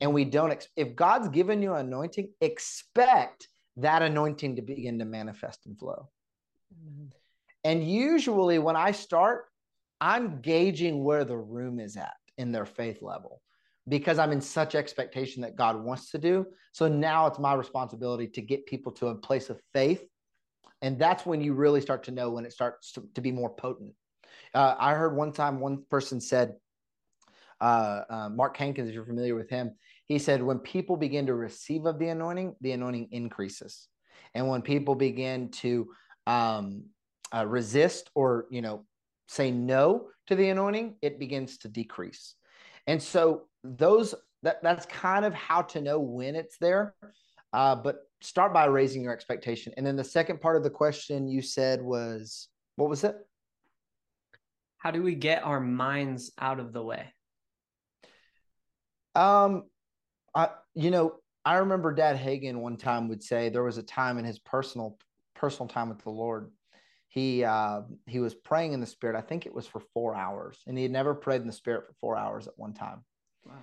[0.00, 0.52] and we don't.
[0.52, 6.08] Ex- if God's given you anointing, expect that anointing to begin to manifest and flow.
[6.74, 7.06] Mm-hmm.
[7.64, 9.46] And usually, when I start,
[10.00, 13.40] I'm gauging where the room is at in their faith level
[13.88, 16.46] because I'm in such expectation that God wants to do.
[16.72, 20.04] So now it's my responsibility to get people to a place of faith
[20.84, 23.48] and that's when you really start to know when it starts to, to be more
[23.48, 23.94] potent.
[24.52, 26.56] Uh, I heard one time one person said,
[27.58, 29.76] uh, uh, Mark Hankins, if you're familiar with him,
[30.06, 33.88] he said, when people begin to receive of the anointing, the anointing increases.
[34.34, 35.88] And when people begin to
[36.26, 36.86] um,
[37.34, 38.84] uh, resist or, you know,
[39.28, 42.34] say no to the anointing, it begins to decrease.
[42.86, 46.94] And so those that that's kind of how to know when it's there.
[47.52, 49.72] Uh, but start by raising your expectation.
[49.76, 53.16] And then the second part of the question you said was, what was it?
[54.78, 57.14] How do we get our minds out of the way?
[59.14, 59.64] Um,
[60.34, 64.18] I, you know, I remember Dad Hagin one time would say there was a time
[64.18, 64.98] in his personal
[65.34, 66.50] personal time with the Lord.
[67.08, 69.16] He uh, he was praying in the Spirit.
[69.16, 71.86] I think it was for four hours, and he had never prayed in the Spirit
[71.86, 73.04] for four hours at one time.
[73.46, 73.54] Wow.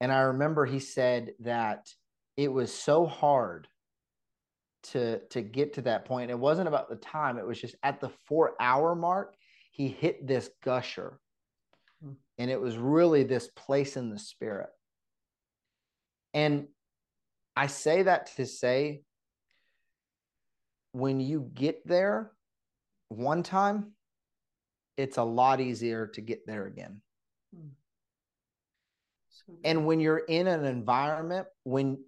[0.00, 1.88] And I remember he said that
[2.36, 3.68] it was so hard
[4.84, 6.30] to to get to that point.
[6.30, 9.34] It wasn't about the time, it was just at the 4 hour mark
[9.78, 11.20] he hit this gusher.
[12.02, 12.12] Hmm.
[12.36, 14.68] And it was really this place in the spirit.
[16.34, 16.68] And
[17.56, 19.02] I say that to say
[20.92, 22.32] when you get there
[23.08, 23.92] one time,
[24.96, 27.00] it's a lot easier to get there again.
[27.54, 27.68] Hmm.
[29.64, 31.98] And when you're in an environment, when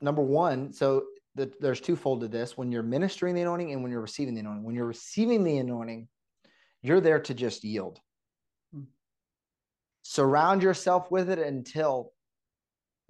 [0.00, 3.92] number one, so the, there's twofold to this when you're ministering the anointing and when
[3.92, 4.64] you're receiving the anointing.
[4.64, 6.08] When you're receiving the anointing,
[6.82, 8.00] you're there to just yield.
[8.74, 8.82] Hmm.
[10.02, 12.12] Surround yourself with it until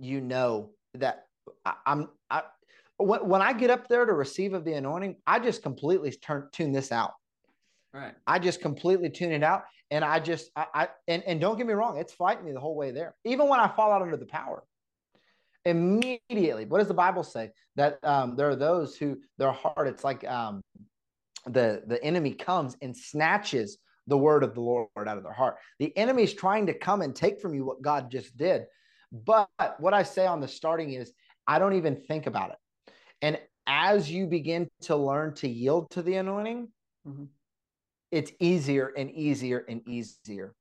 [0.00, 1.26] you know that
[1.64, 2.42] I, I'm I
[2.96, 6.48] when, when I get up there to receive of the anointing, I just completely turn
[6.52, 7.12] tune this out.
[7.92, 8.14] Right.
[8.26, 9.64] I just completely tune it out.
[9.90, 12.60] And I just I, I and, and don't get me wrong, it's fighting me the
[12.60, 13.14] whole way there.
[13.24, 14.64] Even when I fall out under the power.
[15.66, 17.50] Immediately, what does the Bible say?
[17.76, 20.62] That um, there are those who their heart, it's like um,
[21.44, 23.76] the the enemy comes and snatches
[24.06, 25.56] the word of the Lord out of their heart.
[25.78, 28.62] The enemy's trying to come and take from you what God just did.
[29.12, 29.48] But
[29.78, 31.12] what I say on the starting is,
[31.46, 32.56] I don't even think about it.
[33.22, 36.68] And as you begin to learn to yield to the anointing,
[37.06, 37.24] mm-hmm.
[38.10, 40.54] it's easier and easier and easier.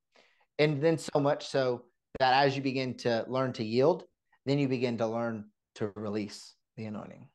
[0.58, 1.86] And then so much so
[2.20, 4.04] that as you begin to learn to yield,
[4.46, 5.46] then you begin to learn
[5.76, 7.28] to release the anointing.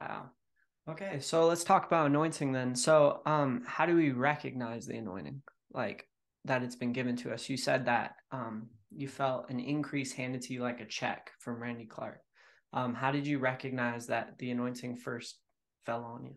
[0.00, 0.30] Wow.
[0.88, 2.74] Okay, so let's talk about anointing then.
[2.74, 5.40] So, um, how do we recognize the anointing,
[5.72, 6.06] like
[6.44, 7.48] that it's been given to us?
[7.48, 11.62] You said that um, you felt an increase handed to you like a check from
[11.62, 12.20] Randy Clark.
[12.72, 15.38] Um, how did you recognize that the anointing first
[15.86, 16.34] fell on you?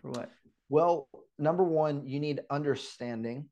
[0.00, 0.30] For what?
[0.68, 1.08] Well,
[1.38, 3.46] number one, you need understanding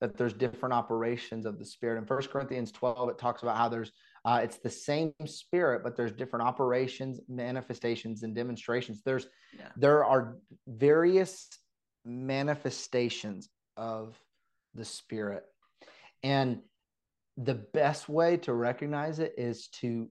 [0.00, 1.98] that there's different operations of the spirit.
[1.98, 3.92] In First Corinthians 12, it talks about how there's
[4.24, 9.02] uh, it's the same spirit, but there's different operations, manifestations, and demonstrations.
[9.04, 9.68] There's yeah.
[9.76, 11.48] there are various
[12.04, 14.18] manifestations of
[14.74, 15.44] the spirit,
[16.22, 16.60] and
[17.42, 20.08] the best way to recognize it is to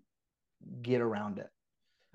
[0.81, 1.49] get around it.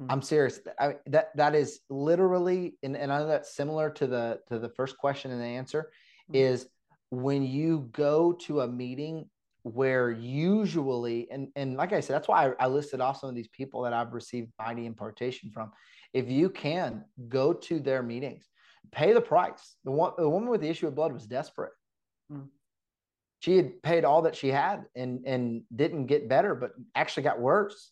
[0.00, 0.10] Mm-hmm.
[0.10, 0.60] I'm serious.
[0.78, 4.68] I, that that is literally, and, and I know that's similar to the to the
[4.68, 5.90] first question and the answer
[6.30, 6.36] mm-hmm.
[6.36, 6.68] is
[7.10, 9.28] when you go to a meeting
[9.62, 13.34] where usually and and like i said that's why I, I, listed off some of
[13.34, 15.72] these people that i've received mighty impartation from
[16.12, 18.46] if you can go to their meetings
[18.92, 21.72] pay the price the one the woman with the issue of blood was desperate
[22.30, 22.46] mm.
[23.44, 27.40] She had paid all that she had and and didn't get better but actually got
[27.40, 27.90] worse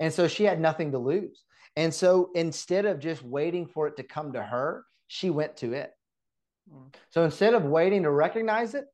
[0.00, 1.44] and so she had nothing to lose
[1.76, 5.72] and so instead of just waiting for it to come to her she went to
[5.72, 5.90] it
[6.72, 6.94] mm.
[7.10, 8.86] so instead of waiting to recognize it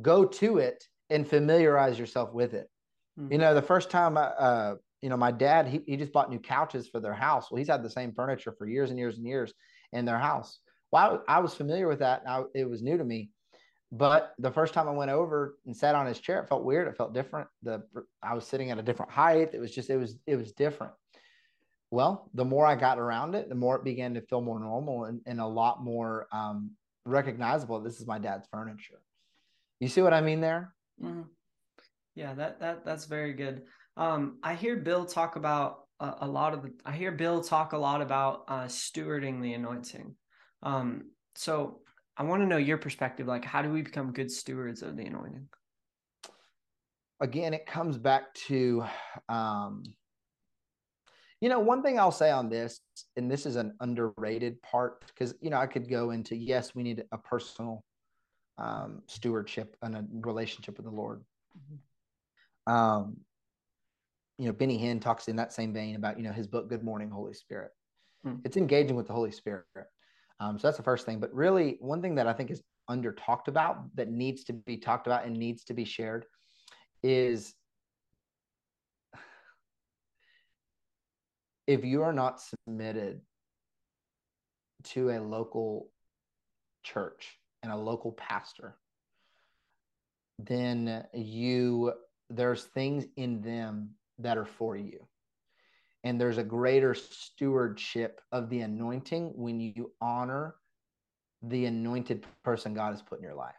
[0.00, 2.68] go to it and familiarize yourself with it.
[3.18, 3.32] Mm-hmm.
[3.32, 6.30] You know, the first time I, uh, you know, my dad, he, he just bought
[6.30, 7.50] new couches for their house.
[7.50, 9.52] Well, he's had the same furniture for years and years and years
[9.92, 10.58] in their house.
[10.90, 12.22] Well, I, I was familiar with that.
[12.26, 13.30] I, it was new to me.
[13.90, 16.88] But the first time I went over and sat on his chair, it felt weird.
[16.88, 17.48] It felt different.
[17.62, 17.82] The
[18.22, 19.54] I was sitting at a different height.
[19.54, 20.92] It was just, it was, it was different.
[21.90, 25.04] Well, the more I got around it, the more it began to feel more normal
[25.04, 26.72] and, and a lot more um,
[27.06, 27.80] recognizable.
[27.80, 29.00] This is my dad's furniture.
[29.80, 30.74] You see what I mean there?
[31.02, 31.22] Mm-hmm.
[32.14, 33.62] Yeah, that that that's very good.
[33.96, 36.72] Um, I hear Bill talk about uh, a lot of the.
[36.84, 40.14] I hear Bill talk a lot about uh, stewarding the anointing.
[40.62, 41.80] Um, so
[42.18, 43.28] I want to know your perspective.
[43.28, 45.48] Like, how do we become good stewards of the anointing?
[47.20, 48.84] Again, it comes back to,
[49.28, 49.84] um,
[51.40, 52.80] you know, one thing I'll say on this,
[53.16, 56.82] and this is an underrated part because you know I could go into yes, we
[56.82, 57.84] need a personal
[58.58, 61.22] um, stewardship and a relationship with the Lord.
[61.56, 62.72] Mm-hmm.
[62.72, 63.16] Um,
[64.36, 66.82] you know, Benny Hinn talks in that same vein about you know his book Good
[66.82, 67.70] Morning Holy Spirit.
[68.26, 68.40] Mm-hmm.
[68.44, 69.64] It's engaging with the Holy Spirit.
[70.40, 71.18] Um, so that's the first thing.
[71.20, 74.76] But really, one thing that I think is under talked about that needs to be
[74.76, 76.26] talked about and needs to be shared
[77.02, 77.54] is
[81.66, 83.20] if you are not submitted
[84.84, 85.90] to a local
[86.82, 88.76] church and a local pastor,
[90.38, 91.92] then you
[92.30, 95.06] there's things in them that are for you.
[96.08, 100.54] And there's a greater stewardship of the anointing when you honor
[101.42, 103.54] the anointed person God has put in your life.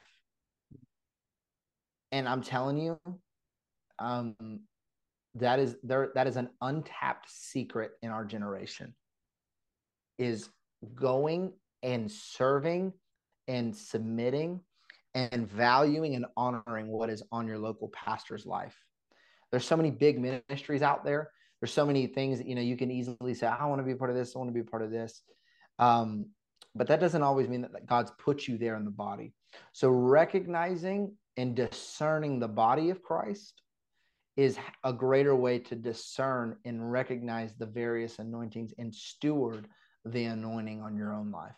[2.12, 3.00] And I'm telling you,
[4.00, 4.36] um,
[5.36, 8.95] that is there that is an untapped secret in our generation
[10.18, 10.50] is
[10.95, 12.93] going and serving
[13.47, 14.60] and submitting
[15.14, 18.76] and valuing and honoring what is on your local pastor's life.
[19.52, 21.30] There's so many big ministries out there.
[21.62, 23.91] There's so many things that you know you can easily say, I want to be
[23.91, 25.22] a part of this, I want to be a part of this.
[25.78, 26.28] Um,
[26.76, 29.34] but that doesn't always mean that, God's put you there in the body.
[29.74, 33.62] So recognizing and discerning the body of Christ
[34.38, 39.68] is a greater way to discern and recognize the various anointings and steward
[40.05, 41.55] the anointing on your own life.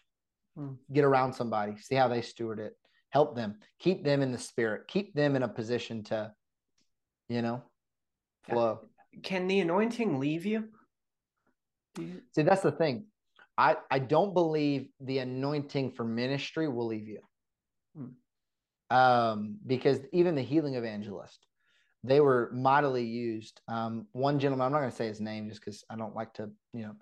[0.58, 0.78] Mm.
[0.92, 2.76] Get around somebody, see how they steward it,
[3.10, 6.32] help them, keep them in the spirit, keep them in a position to,
[7.30, 7.62] you know,
[8.50, 8.80] flow.
[9.24, 10.70] Can the anointing leave you?
[11.98, 12.22] you...
[12.34, 13.06] See, that's the thing.
[13.58, 17.20] I, I don't believe the anointing for ministry will leave you.
[17.96, 18.96] Hmm.
[18.96, 21.46] Um, because even the healing evangelist,
[22.04, 23.62] they were mightily used.
[23.68, 26.34] Um, one gentleman, I'm not going to say his name just because I don't like
[26.36, 26.96] to, you know,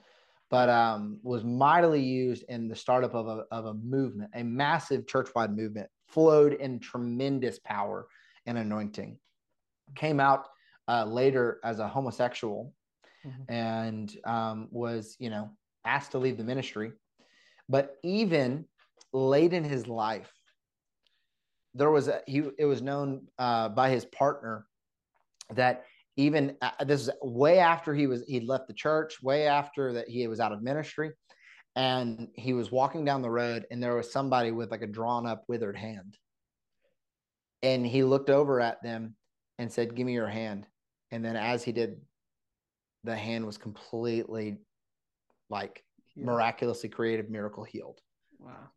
[0.49, 5.07] but um, was mightily used in the startup of a, of a movement, a massive
[5.07, 8.07] church wide movement, flowed in tremendous power
[8.45, 9.17] and anointing.
[9.95, 10.47] Came out
[10.89, 12.73] uh, later as a homosexual
[13.25, 13.53] mm-hmm.
[13.53, 15.49] and um, was, you know,
[15.85, 16.91] asked to leave the ministry.
[17.69, 18.65] But even
[19.13, 20.31] late in his life,
[21.75, 24.65] there was a, he it was known uh, by his partner
[25.53, 25.85] that
[26.17, 30.09] even uh, this is way after he was he'd left the church, way after that
[30.09, 31.11] he was out of ministry,
[31.75, 35.27] and he was walking down the road, and there was somebody with like a drawn
[35.27, 36.17] up, withered hand,
[37.61, 39.15] and he looked over at them
[39.59, 40.65] and said, "Give me your hand,"
[41.11, 42.01] and then as he did,
[43.03, 44.57] the hand was completely
[45.49, 45.83] like
[46.15, 46.25] yeah.
[46.25, 47.99] miraculously creative miracle healed.
[48.39, 48.69] Wow.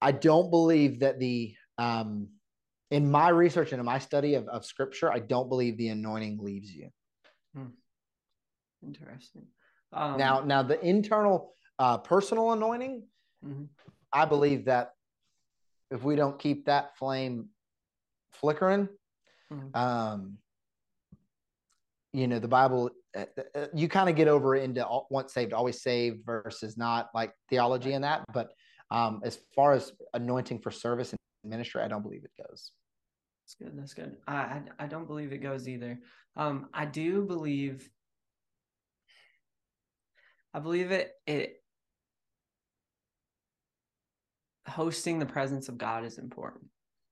[0.00, 2.28] I don't believe that the um
[2.90, 6.38] in my research and in my study of, of scripture, I don't believe the anointing
[6.40, 6.90] leaves you.
[7.54, 7.66] Hmm.
[8.86, 9.46] Interesting.
[9.92, 13.02] Um, now, now the internal uh, personal anointing,
[13.44, 13.64] mm-hmm.
[14.12, 14.92] I believe that
[15.90, 17.48] if we don't keep that flame
[18.32, 18.88] flickering,
[19.52, 19.76] mm-hmm.
[19.76, 20.38] um,
[22.14, 23.24] you know, the Bible, uh,
[23.56, 27.92] uh you kind of get over into once saved, always saved versus not like theology
[27.92, 28.24] and that.
[28.32, 28.52] But
[28.92, 32.70] um, as far as anointing for service and ministry, I don't believe it goes.
[33.42, 33.72] That's good.
[33.76, 34.16] That's good.
[34.28, 35.98] I, I, I don't believe it goes either.
[36.36, 37.90] Um, I do believe.
[40.54, 41.10] I believe it.
[41.26, 41.56] It
[44.68, 46.66] hosting the presence of God is important.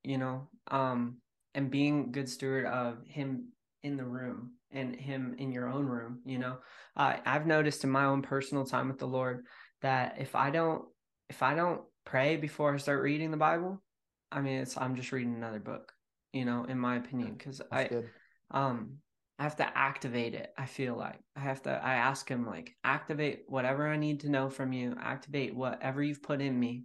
[0.05, 1.17] You know, um,
[1.57, 3.49] and being good steward of Him
[3.83, 6.21] in the room and Him in your own room.
[6.25, 6.59] You know,
[6.97, 9.45] uh, I've noticed in my own personal time with the Lord
[9.83, 10.85] that if I don't
[11.29, 13.83] if I don't pray before I start reading the Bible,
[14.31, 15.93] I mean, it's I'm just reading another book
[16.33, 18.09] you know, in my opinion, because I good.
[18.51, 18.99] um
[19.39, 20.53] I have to activate it.
[20.57, 21.71] I feel like I have to.
[21.71, 24.95] I ask him like activate whatever I need to know from you.
[25.01, 26.85] Activate whatever you've put in me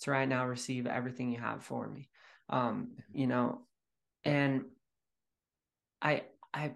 [0.00, 2.08] to right now receive everything you have for me.
[2.48, 3.62] Um, you know,
[4.24, 4.64] and
[6.00, 6.22] I
[6.58, 6.72] I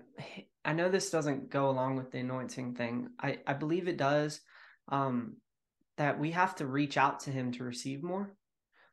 [0.64, 3.08] I know this doesn't go along with the anointing thing.
[3.20, 4.40] I I believe it does.
[4.88, 5.36] Um,
[5.98, 8.34] that we have to reach out to him to receive more.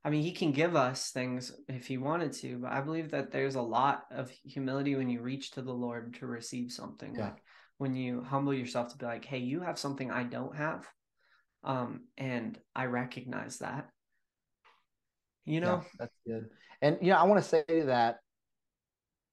[0.04, 3.32] I mean, he can give us things if he wanted to, but I believe that
[3.32, 7.16] there's a lot of humility when you reach to the Lord to receive something.
[7.16, 7.26] Yeah.
[7.26, 7.44] Like
[7.78, 10.88] when you humble yourself to be like, hey, you have something I don't have.
[11.64, 13.90] Um, and I recognize that.
[15.46, 15.82] You know?
[15.84, 16.50] Yeah, that's good.
[16.82, 18.20] And you know, I want to say that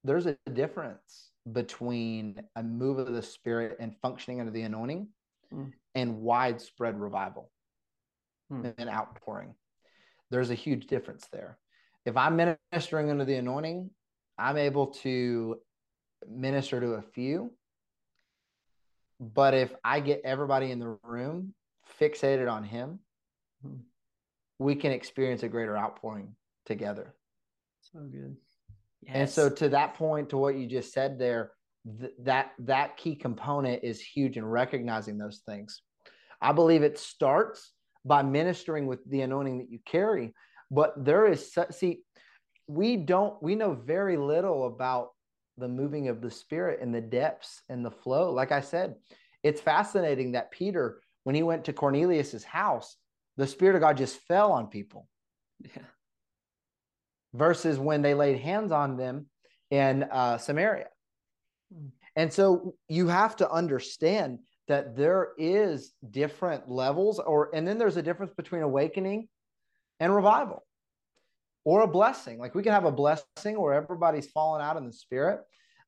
[0.03, 5.07] there's a difference between a move of the spirit and functioning under the anointing
[5.53, 5.71] mm.
[5.95, 7.51] and widespread revival
[8.51, 8.73] mm.
[8.77, 9.53] and outpouring
[10.29, 11.57] there's a huge difference there.
[12.05, 13.89] If I'm ministering under the anointing,
[14.37, 15.57] I'm able to
[16.29, 17.51] minister to a few.
[19.19, 21.53] But if I get everybody in the room
[21.99, 22.99] fixated on Him,
[23.63, 23.77] hmm.
[24.59, 26.35] we can experience a greater outpouring
[26.65, 27.15] together.
[27.81, 28.37] So good.
[29.07, 29.15] Yes.
[29.15, 31.51] And so, to that point, to what you just said there,
[31.99, 35.81] th- that that key component is huge in recognizing those things.
[36.41, 37.71] I believe it starts
[38.05, 40.33] by ministering with the anointing that you carry.
[40.69, 42.01] But there is, see,
[42.67, 45.09] we don't, we know very little about
[45.57, 48.31] the moving of the spirit and the depths and the flow.
[48.31, 48.95] Like I said,
[49.43, 52.97] it's fascinating that Peter, when he went to Cornelius's house,
[53.37, 55.07] the spirit of God just fell on people.
[55.59, 55.83] Yeah.
[57.33, 59.27] Versus when they laid hands on them
[59.69, 60.87] in uh, Samaria.
[62.15, 67.97] And so you have to understand that there is different levels or and then there's
[67.97, 69.27] a difference between awakening
[69.99, 70.63] and revival
[71.63, 74.93] or a blessing like we can have a blessing where everybody's fallen out in the
[74.93, 75.39] spirit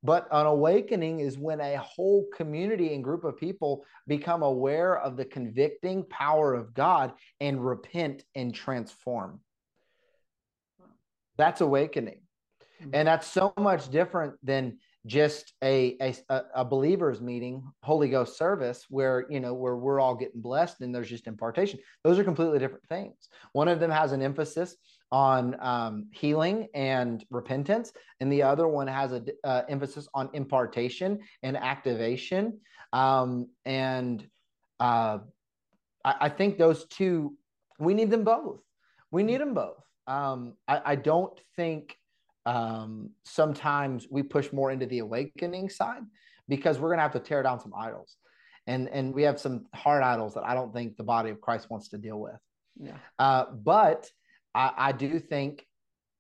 [0.01, 5.17] but an awakening is when a whole community and group of people become aware of
[5.17, 7.11] the convicting power of god
[7.41, 9.39] and repent and transform
[11.39, 12.21] that's awakening.
[12.81, 12.89] Hmm.
[12.93, 15.95] and that's so much different than just a,
[16.29, 20.81] a a believers meeting holy ghost service where you know where we're all getting blessed
[20.81, 21.79] and there's just impartation.
[22.03, 23.15] Those are completely different things.
[23.53, 24.75] One of them has an emphasis
[25.11, 31.19] on um, healing and repentance and the other one has an uh, emphasis on impartation
[31.41, 32.59] and activation.
[32.93, 34.27] Um, and
[34.79, 35.19] uh,
[36.05, 37.35] I, I, think those two
[37.79, 38.61] we need them both.
[39.11, 41.95] We need them both um, I, I don't think
[42.45, 46.01] um, sometimes we push more into the awakening side
[46.47, 48.17] because we're going to have to tear down some idols
[48.67, 51.69] and and we have some hard idols that i don't think the body of christ
[51.69, 52.35] wants to deal with
[52.77, 54.09] yeah uh, but
[54.55, 55.65] I, I do think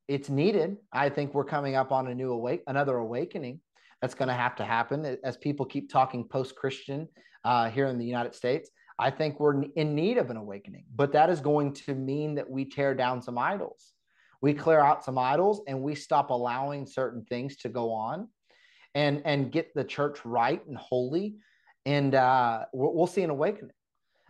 [0.07, 0.77] it's needed.
[0.91, 3.59] I think we're coming up on a new awake, another awakening
[4.01, 7.07] that's going to have to happen as people keep talking post-Christian
[7.43, 8.69] uh, here in the United States.
[8.99, 12.49] I think we're in need of an awakening, but that is going to mean that
[12.49, 13.93] we tear down some idols.
[14.41, 18.27] We clear out some idols and we stop allowing certain things to go on
[18.95, 21.37] and and get the church right and holy
[21.85, 23.71] and uh, we'll, see an awakening.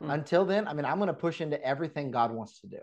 [0.02, 0.14] Mm.
[0.14, 2.80] Until then, I mean, I'm going to push into everything God wants to do.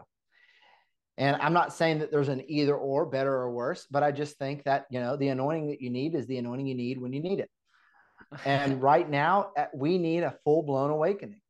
[1.17, 4.37] And I'm not saying that there's an either or, better or worse, but I just
[4.37, 7.13] think that, you know, the anointing that you need is the anointing you need when
[7.13, 7.51] you need it.
[8.45, 11.41] And right now, we need a full blown awakening.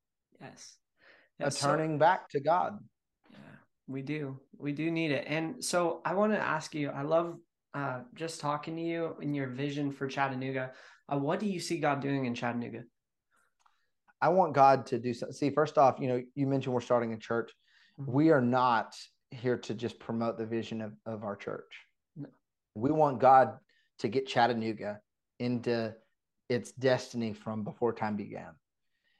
[0.40, 0.76] Yes.
[1.40, 2.78] A turning so, back to God.
[3.30, 3.38] Yeah,
[3.86, 4.40] we do.
[4.58, 5.24] We do need it.
[5.26, 7.36] And so I want to ask you I love
[7.74, 10.72] uh, just talking to you and your vision for Chattanooga.
[11.12, 12.84] Uh, what do you see God doing in Chattanooga?
[14.22, 15.34] I want God to do something.
[15.34, 17.52] See, first off, you know, you mentioned we're starting a church.
[18.00, 18.12] Mm-hmm.
[18.12, 18.94] We are not
[19.30, 21.70] here to just promote the vision of, of our church.
[22.16, 22.28] No.
[22.74, 23.58] We want God
[23.98, 25.00] to get Chattanooga
[25.38, 25.94] into
[26.48, 28.52] its destiny from before time began.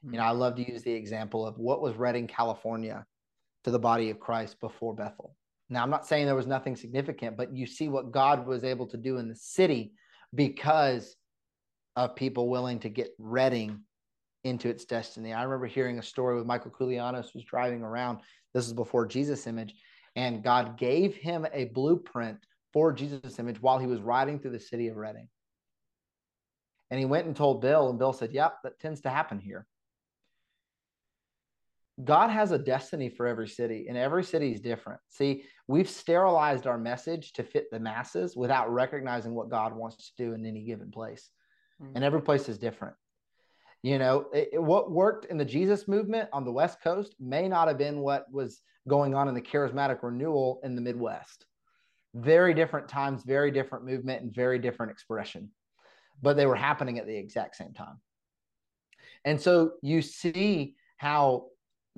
[0.06, 0.14] Mm-hmm.
[0.14, 3.04] You know, I love to use the example of what was Redding, California
[3.64, 5.34] to the body of Christ before Bethel.
[5.68, 8.86] Now, I'm not saying there was nothing significant, but you see what God was able
[8.86, 9.92] to do in the city
[10.34, 11.16] because
[11.96, 13.80] of people willing to get Redding
[14.44, 15.32] into its destiny.
[15.32, 18.20] I remember hearing a story with Michael Koulianos was driving around.
[18.54, 19.74] This is before Jesus image,
[20.14, 22.38] and God gave him a blueprint
[22.72, 25.28] for Jesus image while he was riding through the city of Redding.
[26.90, 29.66] And he went and told Bill, and Bill said, Yep, that tends to happen here.
[32.04, 35.00] God has a destiny for every city, and every city is different.
[35.08, 40.24] See, we've sterilized our message to fit the masses without recognizing what God wants to
[40.24, 41.30] do in any given place.
[41.82, 41.96] Mm-hmm.
[41.96, 42.94] And every place is different.
[43.82, 47.48] You know, it, it, what worked in the Jesus movement on the West Coast may
[47.48, 51.46] not have been what was going on in the charismatic renewal in the Midwest.
[52.14, 55.50] Very different times, very different movement, and very different expression,
[56.20, 58.00] but they were happening at the exact same time.
[59.24, 61.46] And so you see how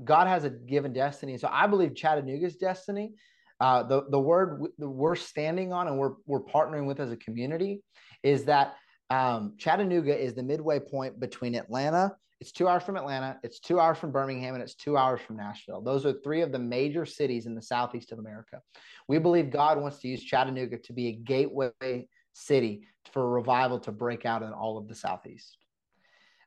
[0.05, 1.37] God has a given destiny.
[1.39, 3.15] So I believe Chattanooga's destiny,
[3.61, 7.83] uh, the the word we're standing on and we're we're partnering with as a community,
[8.23, 8.77] is that
[9.11, 12.17] um, Chattanooga is the midway point between Atlanta.
[12.41, 13.37] It's two hours from Atlanta.
[13.43, 15.81] It's two hours from Birmingham, and it's two hours from Nashville.
[15.81, 18.61] Those are three of the major cities in the southeast of America.
[19.09, 22.83] We believe God wants to use Chattanooga to be a gateway city
[23.13, 25.58] for revival to break out in all of the southeast.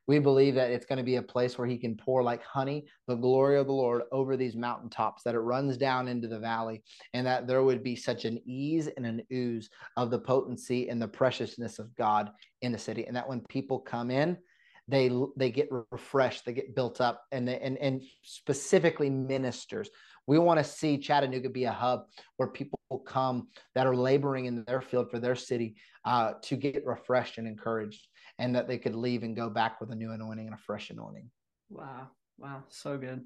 [0.08, 2.86] We believe that it's going to be a place where he can pour like honey,
[3.08, 6.84] the glory of the Lord over these mountaintops, that it runs down into the valley,
[7.14, 11.02] and that there would be such an ease and an ooze of the potency and
[11.02, 12.32] the preciousness of God
[12.62, 13.06] in the city.
[13.06, 14.38] And that when people come in,
[14.88, 19.89] they they get refreshed, they get built up, and they, and and specifically ministers.
[20.28, 22.06] We want to see Chattanooga be a hub
[22.38, 25.76] where people come that are laboring in their field for their city
[26.06, 28.08] uh, to get refreshed and encouraged
[28.42, 30.89] and that they could leave and go back with a new anointing and a fresh
[30.89, 31.30] anointing.
[31.70, 32.08] Wow.
[32.39, 32.64] Wow.
[32.70, 33.22] So good.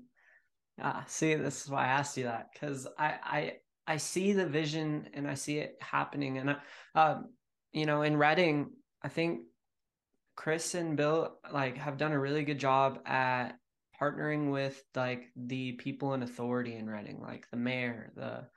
[0.81, 3.53] Ah, see, this is why I asked you that because I, I,
[3.87, 6.37] I see the vision and I see it happening.
[6.37, 6.57] And,
[6.95, 7.21] uh,
[7.71, 9.43] you know, in Redding, I think
[10.35, 13.53] Chris and Bill like have done a really good job at
[14.01, 18.47] partnering with like the people in authority in Redding, like the mayor, the,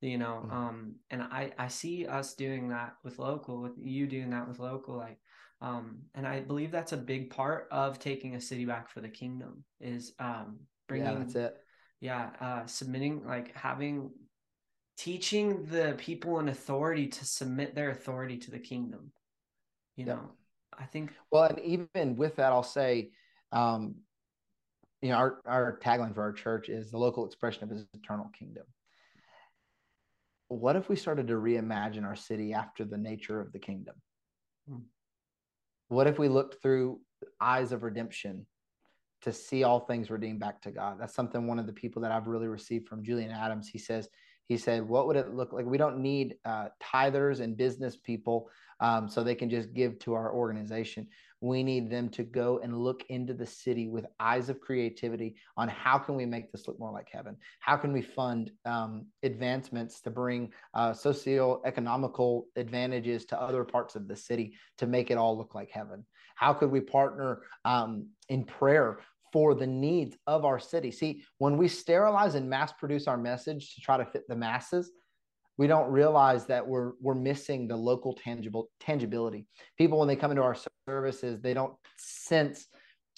[0.00, 0.56] you know, mm-hmm.
[0.56, 4.58] um, and I, I see us doing that with local, with you doing that with
[4.60, 5.18] local, like
[5.60, 9.08] um, and I believe that's a big part of taking a city back for the
[9.08, 11.08] kingdom is um, bringing.
[11.08, 11.56] Yeah, that's it.
[12.00, 14.10] Yeah, uh, submitting, like having,
[14.98, 19.12] teaching the people in authority to submit their authority to the kingdom.
[19.96, 20.20] You know,
[20.78, 21.12] I think.
[21.30, 23.12] Well, and even with that, I'll say,
[23.50, 23.94] um,
[25.00, 28.30] you know, our our tagline for our church is the local expression of His eternal
[28.38, 28.64] kingdom.
[30.48, 33.94] What if we started to reimagine our city after the nature of the kingdom?
[34.68, 34.80] Hmm
[35.88, 37.00] what if we looked through
[37.40, 38.46] eyes of redemption
[39.22, 40.98] to see all things redeemed back to God?
[41.00, 43.68] That's something one of the people that I've really received from Julian Adams.
[43.68, 44.08] He says,
[44.46, 45.66] he said, what would it look like?
[45.66, 48.48] We don't need uh, tithers and business people
[48.80, 51.08] um, so they can just give to our organization.
[51.40, 55.68] We need them to go and look into the city with eyes of creativity on
[55.68, 57.36] how can we make this look more like heaven?
[57.60, 64.08] How can we fund um, advancements to bring uh, socio-economical advantages to other parts of
[64.08, 66.06] the city to make it all look like heaven?
[66.36, 68.98] How could we partner um, in prayer
[69.32, 70.90] for the needs of our city?
[70.90, 74.90] See, when we sterilize and mass produce our message to try to fit the masses,
[75.58, 79.46] we don't realize that we're we're missing the local tangible tangibility.
[79.78, 80.56] People when they come into our
[80.88, 82.66] services, they don't sense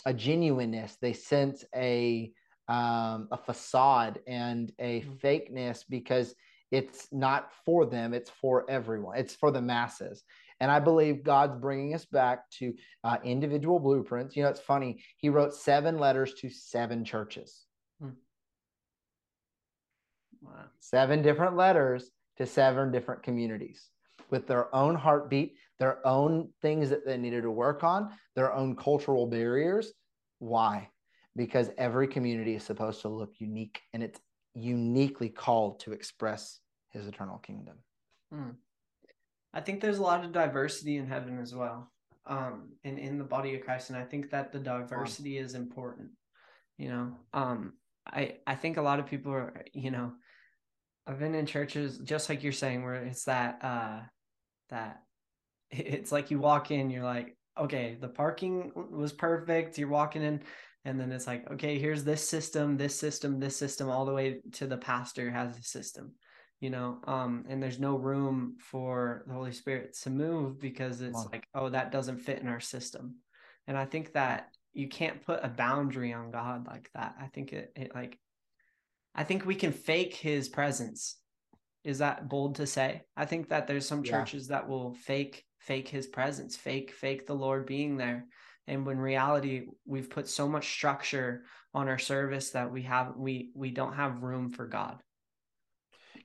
[0.07, 0.97] a genuineness.
[1.01, 2.33] They sense a
[2.69, 5.27] um, a facade and a mm-hmm.
[5.27, 6.35] fakeness because
[6.71, 10.23] it's not for them, it's for everyone, it's for the masses.
[10.61, 12.75] And I believe God's bringing us back to
[13.05, 14.37] uh, individual blueprints.
[14.37, 15.03] You know, it's funny.
[15.17, 17.65] He wrote seven letters to seven churches.
[18.01, 18.11] Hmm.
[20.43, 20.65] Wow.
[20.81, 23.91] Seven different letters to seven different communities
[24.31, 28.77] with their own heartbeat, their own things that they needed to work on, their own
[28.77, 29.93] cultural barriers.
[30.39, 30.89] Why?
[31.37, 34.21] Because every community is supposed to look unique and it's
[34.55, 36.61] uniquely called to express
[36.91, 37.77] his eternal kingdom.
[38.33, 38.51] Hmm.
[39.53, 41.91] I think there's a lot of diversity in heaven as well,
[42.27, 46.11] um, and in the body of Christ, and I think that the diversity is important.
[46.77, 47.73] You know, um,
[48.07, 50.13] I I think a lot of people are, you know,
[51.09, 54.01] I've been in churches just like you're saying, where it's that uh,
[54.69, 55.03] that
[55.71, 59.79] it's like you walk in, you're like, okay, the parking was perfect.
[59.79, 60.43] You're walking in,
[60.85, 64.41] and then it's like, okay, here's this system, this system, this system, all the way
[64.53, 66.13] to the pastor has a system
[66.61, 71.27] you know um and there's no room for the holy spirit to move because it's
[71.31, 73.17] like oh that doesn't fit in our system
[73.67, 77.53] and i think that you can't put a boundary on god like that i think
[77.53, 78.19] it, it like
[79.15, 81.17] i think we can fake his presence.
[81.85, 83.03] Is that bold to say?
[83.17, 84.57] I think that there's some churches yeah.
[84.57, 88.27] that will fake fake his presence fake fake the lord being there.
[88.67, 91.45] And when reality we've put so much structure
[91.75, 94.99] on our service that we have we we don't have room for god.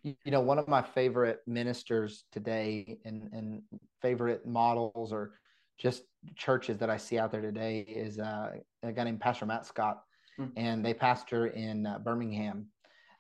[0.04, 3.62] You know one of my favorite ministers today and, and
[4.02, 5.36] favorite models or
[5.78, 6.04] just
[6.36, 8.52] churches that i see out there today is uh,
[8.84, 10.04] a guy named pastor matt scott.
[10.40, 10.58] Mm-hmm.
[10.58, 12.66] and they pastor in uh, birmingham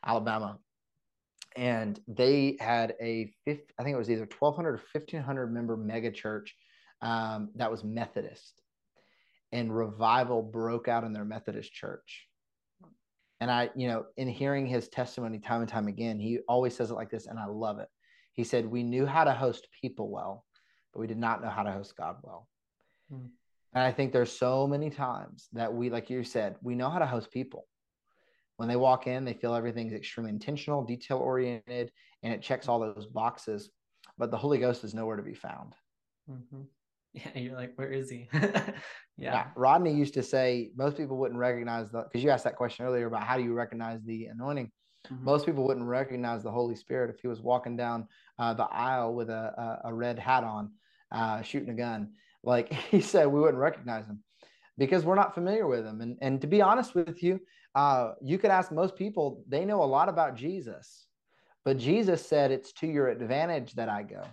[0.06, 0.58] alabama
[1.56, 6.12] and they had a fifth, i think it was either 1200 or 1500 member mega
[6.12, 6.56] church
[7.02, 8.62] um, that was methodist
[9.52, 12.28] and revival broke out in their methodist church
[13.44, 16.92] and I, you know, in hearing his testimony time and time again, he always says
[16.92, 17.90] it like this, and I love it.
[18.32, 20.46] He said, We knew how to host people well,
[20.94, 22.48] but we did not know how to host God well.
[23.12, 23.26] Hmm.
[23.74, 27.00] And I think there's so many times that we, like you said, we know how
[27.00, 27.68] to host people.
[28.64, 31.92] When they walk in, they feel everything's extremely intentional, detail oriented,
[32.24, 33.70] and it checks all those boxes.
[34.18, 35.76] But the Holy Ghost is nowhere to be found.
[36.32, 36.62] Mm-hmm.
[37.14, 38.28] Yeah, you're like, where is he?
[38.34, 38.72] yeah.
[39.18, 39.46] yeah.
[39.56, 43.06] Rodney used to say most people wouldn't recognize the because you asked that question earlier
[43.06, 44.72] about how do you recognize the anointing.
[45.12, 45.24] Mm-hmm.
[45.24, 48.08] Most people wouldn't recognize the Holy Spirit if he was walking down
[48.40, 50.72] uh, the aisle with a, a, a red hat on,
[51.12, 52.14] uh, shooting a gun.
[52.42, 54.24] Like he said, we wouldn't recognize him
[54.78, 56.02] because we're not familiar with him.
[56.02, 57.40] And, and to be honest with you,
[57.76, 61.08] uh, you could ask most people, they know a lot about Jesus,
[61.66, 64.24] but Jesus said, It's to your advantage that I go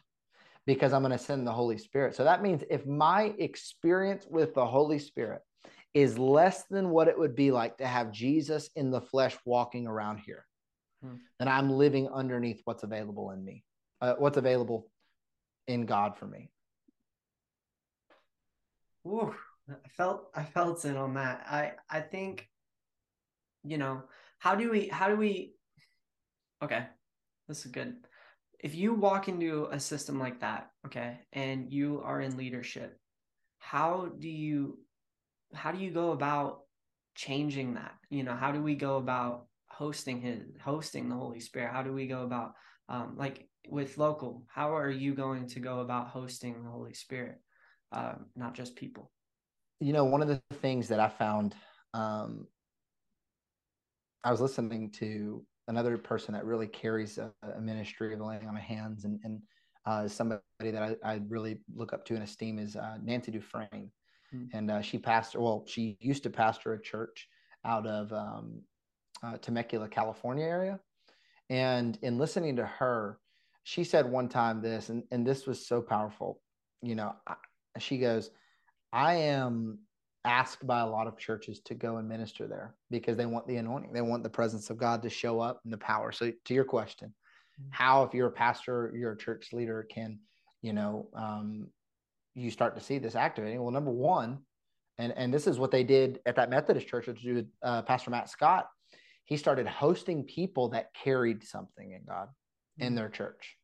[0.67, 2.15] because I'm going to send the Holy Spirit.
[2.15, 5.41] So that means if my experience with the Holy Spirit
[5.95, 9.87] is less than what it would be like to have Jesus in the flesh walking
[9.87, 10.47] around here,
[11.03, 11.17] hmm.
[11.39, 13.65] then I'm living underneath what's available in me,
[14.01, 14.89] uh, what's available
[15.67, 16.51] in God for me.
[19.07, 19.35] Ooh,
[19.69, 21.45] I felt I felt it on that.
[21.49, 22.49] I I think,
[23.65, 24.03] you know,
[24.39, 25.55] how do we how do we?
[26.63, 26.87] Okay,
[27.49, 27.97] this is good
[28.63, 32.99] if you walk into a system like that, okay, and you are in leadership,
[33.59, 34.79] how do you
[35.55, 36.61] how do you go about
[37.15, 37.95] changing that?
[38.11, 41.73] You know, how do we go about hosting his hosting the Holy Spirit?
[41.73, 42.53] How do we go about
[42.89, 44.45] um, like with local?
[44.49, 47.41] How are you going to go about hosting the Holy Spirit,
[47.93, 49.11] um, not just people?
[49.81, 51.55] You know, one of the things that I found,
[51.95, 52.47] um,
[54.25, 58.57] I was listening to another person that really carries a, a ministry of laying on
[58.57, 59.41] of hands and, and
[59.87, 63.91] uh, somebody that I, I, really look up to and esteem is uh, Nancy Dufresne.
[64.35, 64.57] Mm-hmm.
[64.57, 67.29] And uh, she pastor, well, she used to pastor a church
[67.65, 68.61] out of um,
[69.23, 70.79] uh, Temecula, California area.
[71.49, 73.19] And in listening to her,
[73.65, 76.41] she said one time this, and, and this was so powerful.
[76.83, 77.35] You know, I,
[77.79, 78.31] she goes,
[78.93, 79.79] I am
[80.25, 83.57] asked by a lot of churches to go and minister there because they want the
[83.57, 83.93] anointing.
[83.93, 86.13] They want the presence of God to show up and the power.
[86.13, 87.71] So to your question, mm-hmm.
[87.71, 90.19] how if you're a pastor, you're a church leader, can
[90.63, 91.69] you know um,
[92.35, 93.63] you start to see this activating?
[93.63, 94.41] Well, number one,
[94.99, 98.11] and and this is what they did at that Methodist church, which with uh, Pastor
[98.11, 98.69] Matt Scott.
[99.25, 102.83] He started hosting people that carried something in God mm-hmm.
[102.83, 103.57] in their church.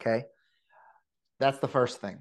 [0.00, 0.26] Okay,
[1.38, 2.18] that's the first thing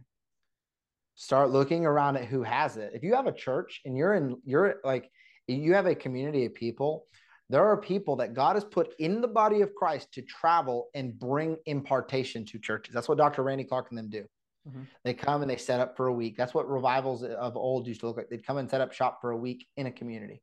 [1.19, 2.91] start looking around at who has it.
[2.93, 5.11] If you have a church and you're in you're like
[5.47, 7.05] you have a community of people
[7.49, 11.19] there are people that god has put in the body of christ to travel and
[11.19, 12.93] bring impartation to churches.
[12.93, 14.25] That's what dr randy clark and them do.
[14.67, 14.83] Mm-hmm.
[15.03, 16.37] they come and they set up for a week.
[16.37, 18.29] That's what revivals of old used to look like.
[18.29, 20.41] They'd come and set up shop for a week in a community.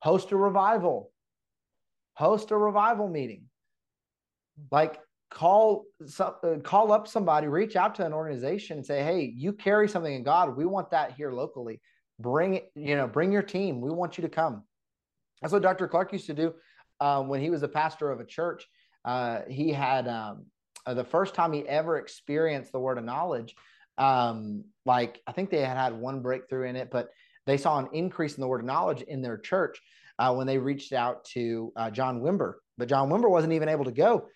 [0.00, 1.12] Host a revival.
[2.14, 3.44] Host a revival meeting.
[4.70, 4.98] Like
[5.30, 5.84] call
[6.20, 6.30] uh,
[6.62, 10.22] call up somebody reach out to an organization and say hey you carry something in
[10.22, 10.56] god.
[10.56, 11.80] We want that here locally.
[12.20, 13.80] Bring it you know bring your team.
[13.80, 14.62] We want you to come.
[15.42, 16.54] That's what dr clark used to do
[17.00, 18.66] um, when he was a pastor of a church.
[19.04, 20.46] Uh, he had um,
[20.86, 23.54] uh, the first time he ever experienced the word of knowledge
[23.98, 27.10] um, like i think they had had one breakthrough in it but
[27.46, 29.80] they saw an increase in the word of knowledge in their church
[30.18, 32.54] uh, when they reached out to uh, john wimber.
[32.78, 34.28] But john wimber wasn't even able to go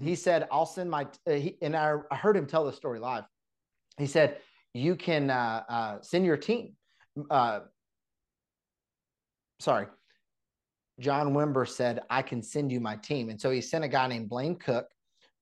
[0.00, 0.14] he mm-hmm.
[0.14, 3.24] said, I'll send my, uh, he, and I, I, heard him tell the story live.
[3.96, 4.38] He said,
[4.72, 6.74] you can uh, uh, send your team.
[7.30, 7.60] Uh,
[9.60, 9.86] sorry.
[10.98, 13.30] John Wimber said, I can send you my team.
[13.30, 14.88] And so he sent a guy named Blaine Cook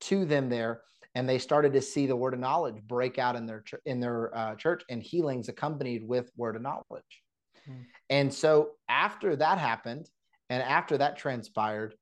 [0.03, 0.83] to them there.
[1.15, 4.37] And they started to see the word of knowledge break out in their, in their
[4.37, 7.23] uh, church and healings accompanied with word of knowledge.
[7.67, 7.83] Hmm.
[8.09, 10.09] And so after that happened,
[10.49, 11.95] and after that transpired,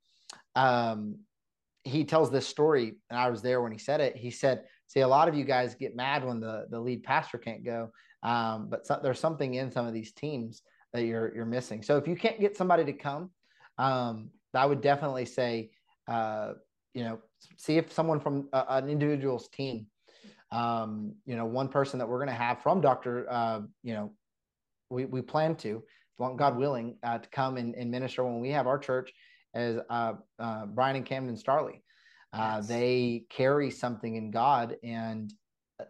[0.57, 1.21] um,
[1.85, 4.17] he tells this story, and I was there when he said it.
[4.17, 7.39] He said, "See, a lot of you guys get mad when the the lead pastor
[7.39, 7.91] can't go,
[8.23, 10.63] um, but so, there's something in some of these teams
[10.93, 11.83] that you're you're missing.
[11.83, 13.31] So if you can't get somebody to come,
[13.79, 15.71] um, I would definitely say,
[16.07, 16.53] uh,
[16.93, 17.19] you know,
[17.57, 19.87] see if someone from a, an individual's team,
[20.53, 24.13] um, you know, one person that we're going to have from Doctor, uh, you know,
[24.91, 25.83] we we plan to,
[26.19, 29.13] God willing, uh, to come and, and minister when we have our church."
[29.55, 31.83] As uh, uh, Brian and Camden Starley.
[32.33, 32.69] Uh, yes.
[32.69, 35.33] They carry something in God and
[35.81, 35.85] uh,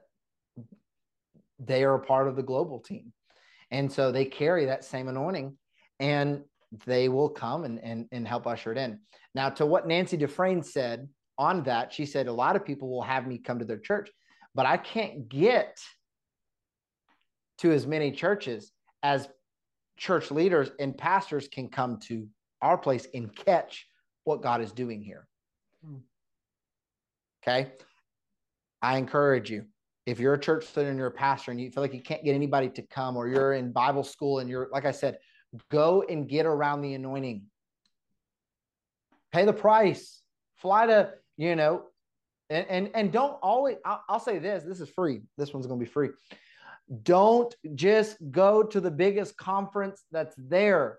[1.59, 3.12] they are a part of the global team.
[3.70, 5.57] And so they carry that same anointing
[5.99, 6.43] and
[6.87, 9.01] they will come and, and, and help usher it in.
[9.35, 11.09] Now, to what Nancy Dufresne said
[11.39, 14.11] on that, she said, A lot of people will have me come to their church,
[14.55, 15.78] but I can't get
[17.59, 18.73] to as many churches
[19.03, 19.28] as
[19.97, 22.27] church leaders and pastors can come to
[22.62, 23.87] our place and catch
[24.24, 25.27] what God is doing here.
[25.85, 25.97] Hmm.
[27.43, 27.73] Okay.
[28.82, 29.65] I encourage you.
[30.07, 32.24] If you're a church leader and you're a pastor and you feel like you can't
[32.24, 35.19] get anybody to come, or you're in Bible school and you're, like I said,
[35.70, 37.43] go and get around the anointing.
[39.32, 40.23] Pay the price.
[40.57, 41.85] Fly to, you know,
[42.51, 45.23] and and, and don't always, I'll, I'll say this this is free.
[45.39, 46.11] This one's going to be free.
[47.03, 50.99] Don't just go to the biggest conference that's there.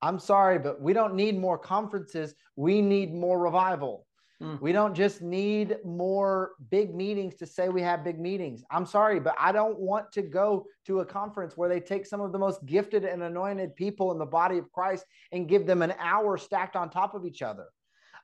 [0.00, 2.34] I'm sorry, but we don't need more conferences.
[2.56, 4.06] We need more revival.
[4.42, 4.60] Mm.
[4.60, 8.62] We don't just need more big meetings to say we have big meetings.
[8.70, 12.20] I'm sorry, but I don't want to go to a conference where they take some
[12.20, 15.82] of the most gifted and anointed people in the body of Christ and give them
[15.82, 17.66] an hour stacked on top of each other.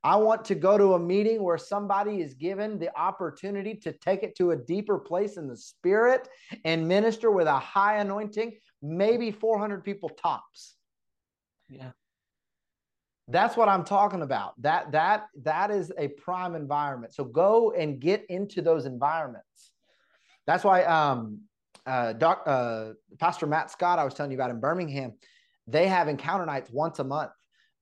[0.04, 4.22] I want to go to a meeting where somebody is given the opportunity to take
[4.22, 6.28] it to a deeper place in the spirit
[6.64, 8.52] and minister with a high anointing,
[8.82, 10.76] maybe 400 people tops.
[11.68, 11.90] Yeah.
[13.28, 14.60] That's what I'm talking about.
[14.60, 17.14] That that that is a prime environment.
[17.14, 19.72] So go and get into those environments.
[20.46, 21.40] That's why um
[21.86, 25.14] uh, doc, uh Pastor Matt Scott I was telling you about in Birmingham,
[25.66, 27.30] they have encounter nights once a month.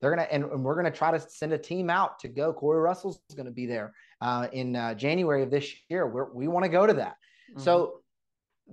[0.01, 2.53] They're gonna and, and we're gonna try to send a team out to go.
[2.53, 6.07] Corey Russell's gonna be there uh, in uh, January of this year.
[6.09, 7.17] We're, we want to go to that.
[7.51, 7.61] Mm-hmm.
[7.61, 8.01] So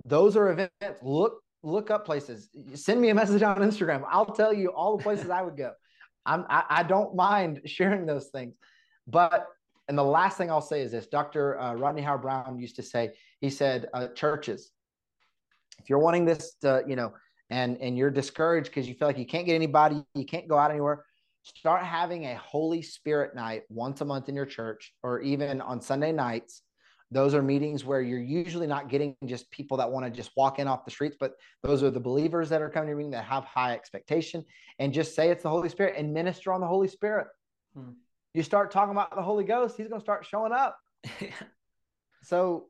[0.04, 1.00] those are events.
[1.02, 2.48] Look look up places.
[2.74, 4.04] Send me a message on Instagram.
[4.08, 5.72] I'll tell you all the places I would go.
[6.26, 8.54] I'm, I, I, don't mind sharing those things.
[9.06, 9.46] But,
[9.88, 11.58] and the last thing I'll say is this Dr.
[11.58, 14.70] Uh, Rodney Howard-Browne used to say, he said, uh, churches,
[15.78, 17.14] if you're wanting this to, you know,
[17.48, 20.56] and, and you're discouraged because you feel like you can't get anybody, you can't go
[20.56, 21.04] out anywhere,
[21.42, 25.80] start having a Holy Spirit night once a month in your church or even on
[25.80, 26.62] Sunday nights
[27.10, 30.58] those are meetings where you're usually not getting just people that want to just walk
[30.58, 31.32] in off the streets, but
[31.62, 34.44] those are the believers that are coming to your meeting that have high expectation
[34.78, 37.26] and just say it's the Holy Spirit and minister on the Holy Spirit.
[37.74, 37.90] Hmm.
[38.32, 40.78] You start talking about the Holy Ghost, he's going to start showing up.
[42.22, 42.66] so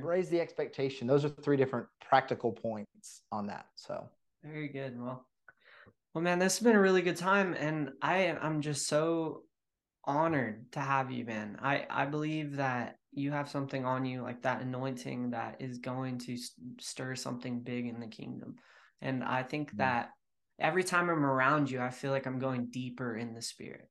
[0.00, 1.06] raise the expectation.
[1.06, 3.66] Those are three different practical points on that.
[3.74, 4.08] So
[4.42, 4.98] very good.
[4.98, 5.26] Well,
[6.14, 9.42] well, man, this has been a really good time, and I I'm just so
[10.04, 11.58] honored to have you, man.
[11.62, 16.18] I I believe that you have something on you like that anointing that is going
[16.18, 16.36] to
[16.80, 18.56] stir something big in the kingdom.
[19.00, 19.78] And I think mm-hmm.
[19.78, 20.10] that
[20.58, 23.88] every time I'm around you, I feel like I'm going deeper in the spirit.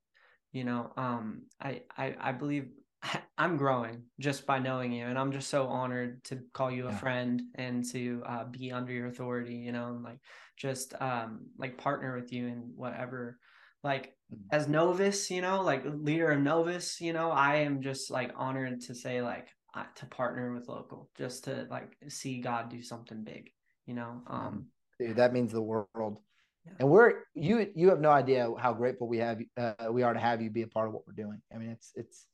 [0.52, 2.70] You know, um, I, I, I believe
[3.38, 6.92] I'm growing just by knowing you, and I'm just so honored to call you a
[6.92, 6.98] yeah.
[6.98, 9.56] friend and to uh, be under your authority.
[9.56, 10.20] You know, and like
[10.58, 13.38] just um, like partner with you in whatever
[13.84, 14.56] like mm-hmm.
[14.56, 18.82] as Novus, you know, like leader of Novus, you know, I am just like honored
[18.82, 23.24] to say like uh, to partner with local, just to like see God do something
[23.24, 23.50] big,
[23.86, 24.22] you know.
[24.28, 24.68] Um,
[25.00, 26.20] Dude, that means the world.
[26.66, 26.74] Yeah.
[26.80, 30.20] And we're you you have no idea how grateful we have uh, we are to
[30.20, 31.42] have you be a part of what we're doing.
[31.54, 32.28] I mean, it's it's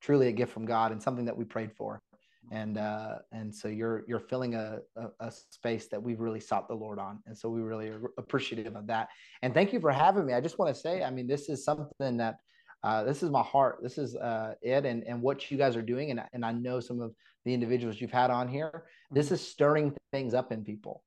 [0.00, 2.02] truly a gift from God and something that we prayed for
[2.50, 6.68] and uh, and so you're you're filling a, a, a space that we've really sought
[6.68, 9.08] the Lord on, and so we really are appreciative of that.
[9.42, 10.32] And thank you for having me.
[10.32, 12.38] I just want to say, I mean, this is something that
[12.82, 13.78] uh, this is my heart.
[13.82, 16.80] This is uh, it, and and what you guys are doing, and and I know
[16.80, 17.14] some of
[17.44, 18.84] the individuals you've had on here.
[19.10, 19.34] This mm-hmm.
[19.34, 21.02] is stirring things up in people,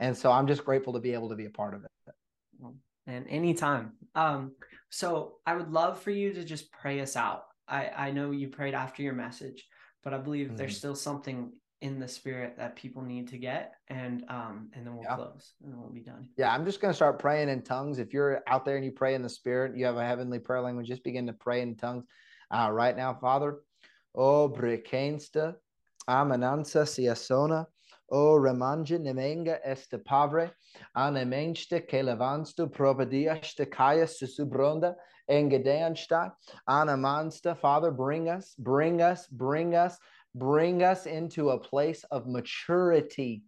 [0.00, 1.90] and so I'm just grateful to be able to be a part of it.
[3.06, 3.92] And anytime.
[4.14, 4.52] Um,
[4.88, 7.44] so I would love for you to just pray us out.
[7.68, 9.64] I I know you prayed after your message
[10.04, 10.56] but I believe mm-hmm.
[10.56, 14.94] there's still something in the spirit that people need to get and um and then
[14.94, 15.16] we'll yeah.
[15.16, 16.28] close and then we'll be done.
[16.36, 17.98] Yeah i'm just going to start praying in tongues.
[17.98, 20.62] If you're out there and you pray in the spirit you have a heavenly prayer
[20.62, 22.04] language just begin to pray in tongues
[22.50, 23.60] uh, right now father.
[24.14, 25.56] O brekensta
[26.08, 27.66] amanansa siasona
[28.10, 30.50] o remanje nemenga este pavre.
[30.96, 34.94] Anemenste que levanstu probadiaste kaya susubronda
[35.30, 36.32] engedeansta
[36.68, 39.98] anamansta father bring us bring us bring us
[40.34, 43.42] bring us into a place of maturity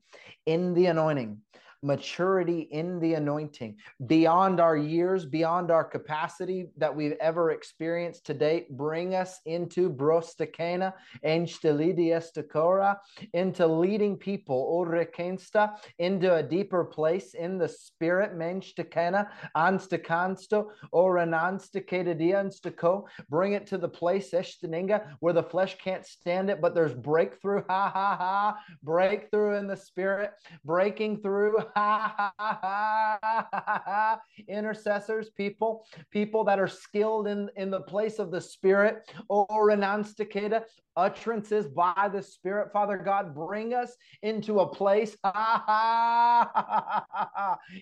[0.47, 1.39] in the anointing
[1.83, 3.77] maturity in the anointing
[4.07, 8.77] beyond our years, beyond our capacity that we've ever experienced to date.
[8.77, 10.93] Bring us into brostakena,
[11.25, 12.99] enstelidiestakora,
[13.33, 23.05] into leading people, orekensta, into a deeper place in the spirit, menstakena, anstakansto, orananstakaedianstako.
[23.29, 27.63] Bring it to the place, eshtaninga, where the flesh can't stand it, but there's breakthrough,
[27.69, 30.33] ha ha ha, breakthrough in the spirit,
[30.65, 31.57] breaking through,
[34.49, 39.69] intercessors, people, people that are skilled in, in the place of the Spirit, oh, or
[39.69, 40.63] renunciata,
[40.97, 42.73] utterances by the Spirit.
[42.73, 45.17] Father God, bring us into a place,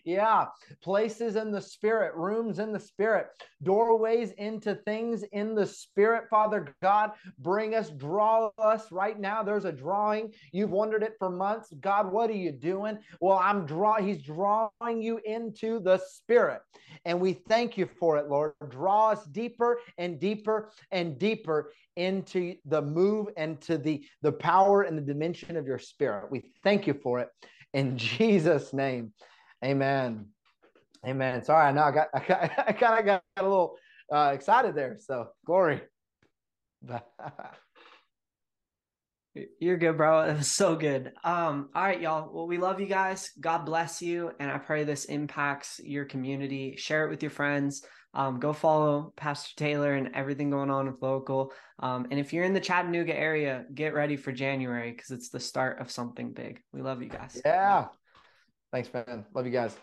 [0.04, 0.46] yeah,
[0.82, 3.28] places in the Spirit, rooms in the Spirit,
[3.62, 6.24] doorways into things in the Spirit.
[6.28, 9.42] Father God, bring us, draw us right now.
[9.42, 10.32] There's a drawing.
[10.52, 11.72] You've wondered it for months.
[11.80, 12.98] God, what are you doing?
[13.20, 13.96] Well, I'm draw.
[13.96, 16.60] He's drawing you into the Spirit,
[17.04, 18.52] and we thank you for it, Lord.
[18.68, 24.82] Draw us deeper and deeper and deeper into the move and to the the power
[24.82, 26.30] and the dimension of your spirit.
[26.30, 27.28] We thank you for it
[27.72, 29.12] in Jesus' name.
[29.64, 30.26] Amen.
[31.06, 31.44] Amen.
[31.44, 33.76] Sorry, I know I got I, got, I kind of got a little
[34.12, 34.96] uh, excited there.
[34.98, 35.82] So glory.
[39.58, 40.20] You're good, bro.
[40.22, 41.12] It was so good.
[41.24, 42.30] Um, all right, y'all.
[42.32, 43.30] Well, we love you guys.
[43.40, 44.30] God bless you.
[44.38, 46.76] And I pray this impacts your community.
[46.76, 47.84] Share it with your friends.
[48.14, 51.52] Um, go follow Pastor Taylor and everything going on with local.
[51.80, 55.40] Um, and if you're in the Chattanooga area, get ready for January because it's the
[55.40, 56.60] start of something big.
[56.72, 57.42] We love you guys.
[57.44, 57.86] Yeah.
[58.70, 59.24] Thanks, man.
[59.34, 59.76] Love you guys.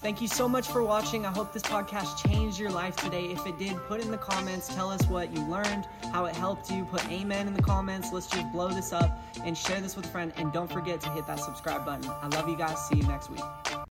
[0.00, 1.26] Thank you so much for watching.
[1.26, 3.24] I hope this podcast changed your life today.
[3.24, 4.72] If it did, put in the comments.
[4.72, 6.84] Tell us what you learned, how it helped you.
[6.84, 8.12] Put amen in the comments.
[8.12, 10.32] Let's just blow this up and share this with a friend.
[10.36, 12.08] And don't forget to hit that subscribe button.
[12.22, 12.78] I love you guys.
[12.86, 13.42] See you next week.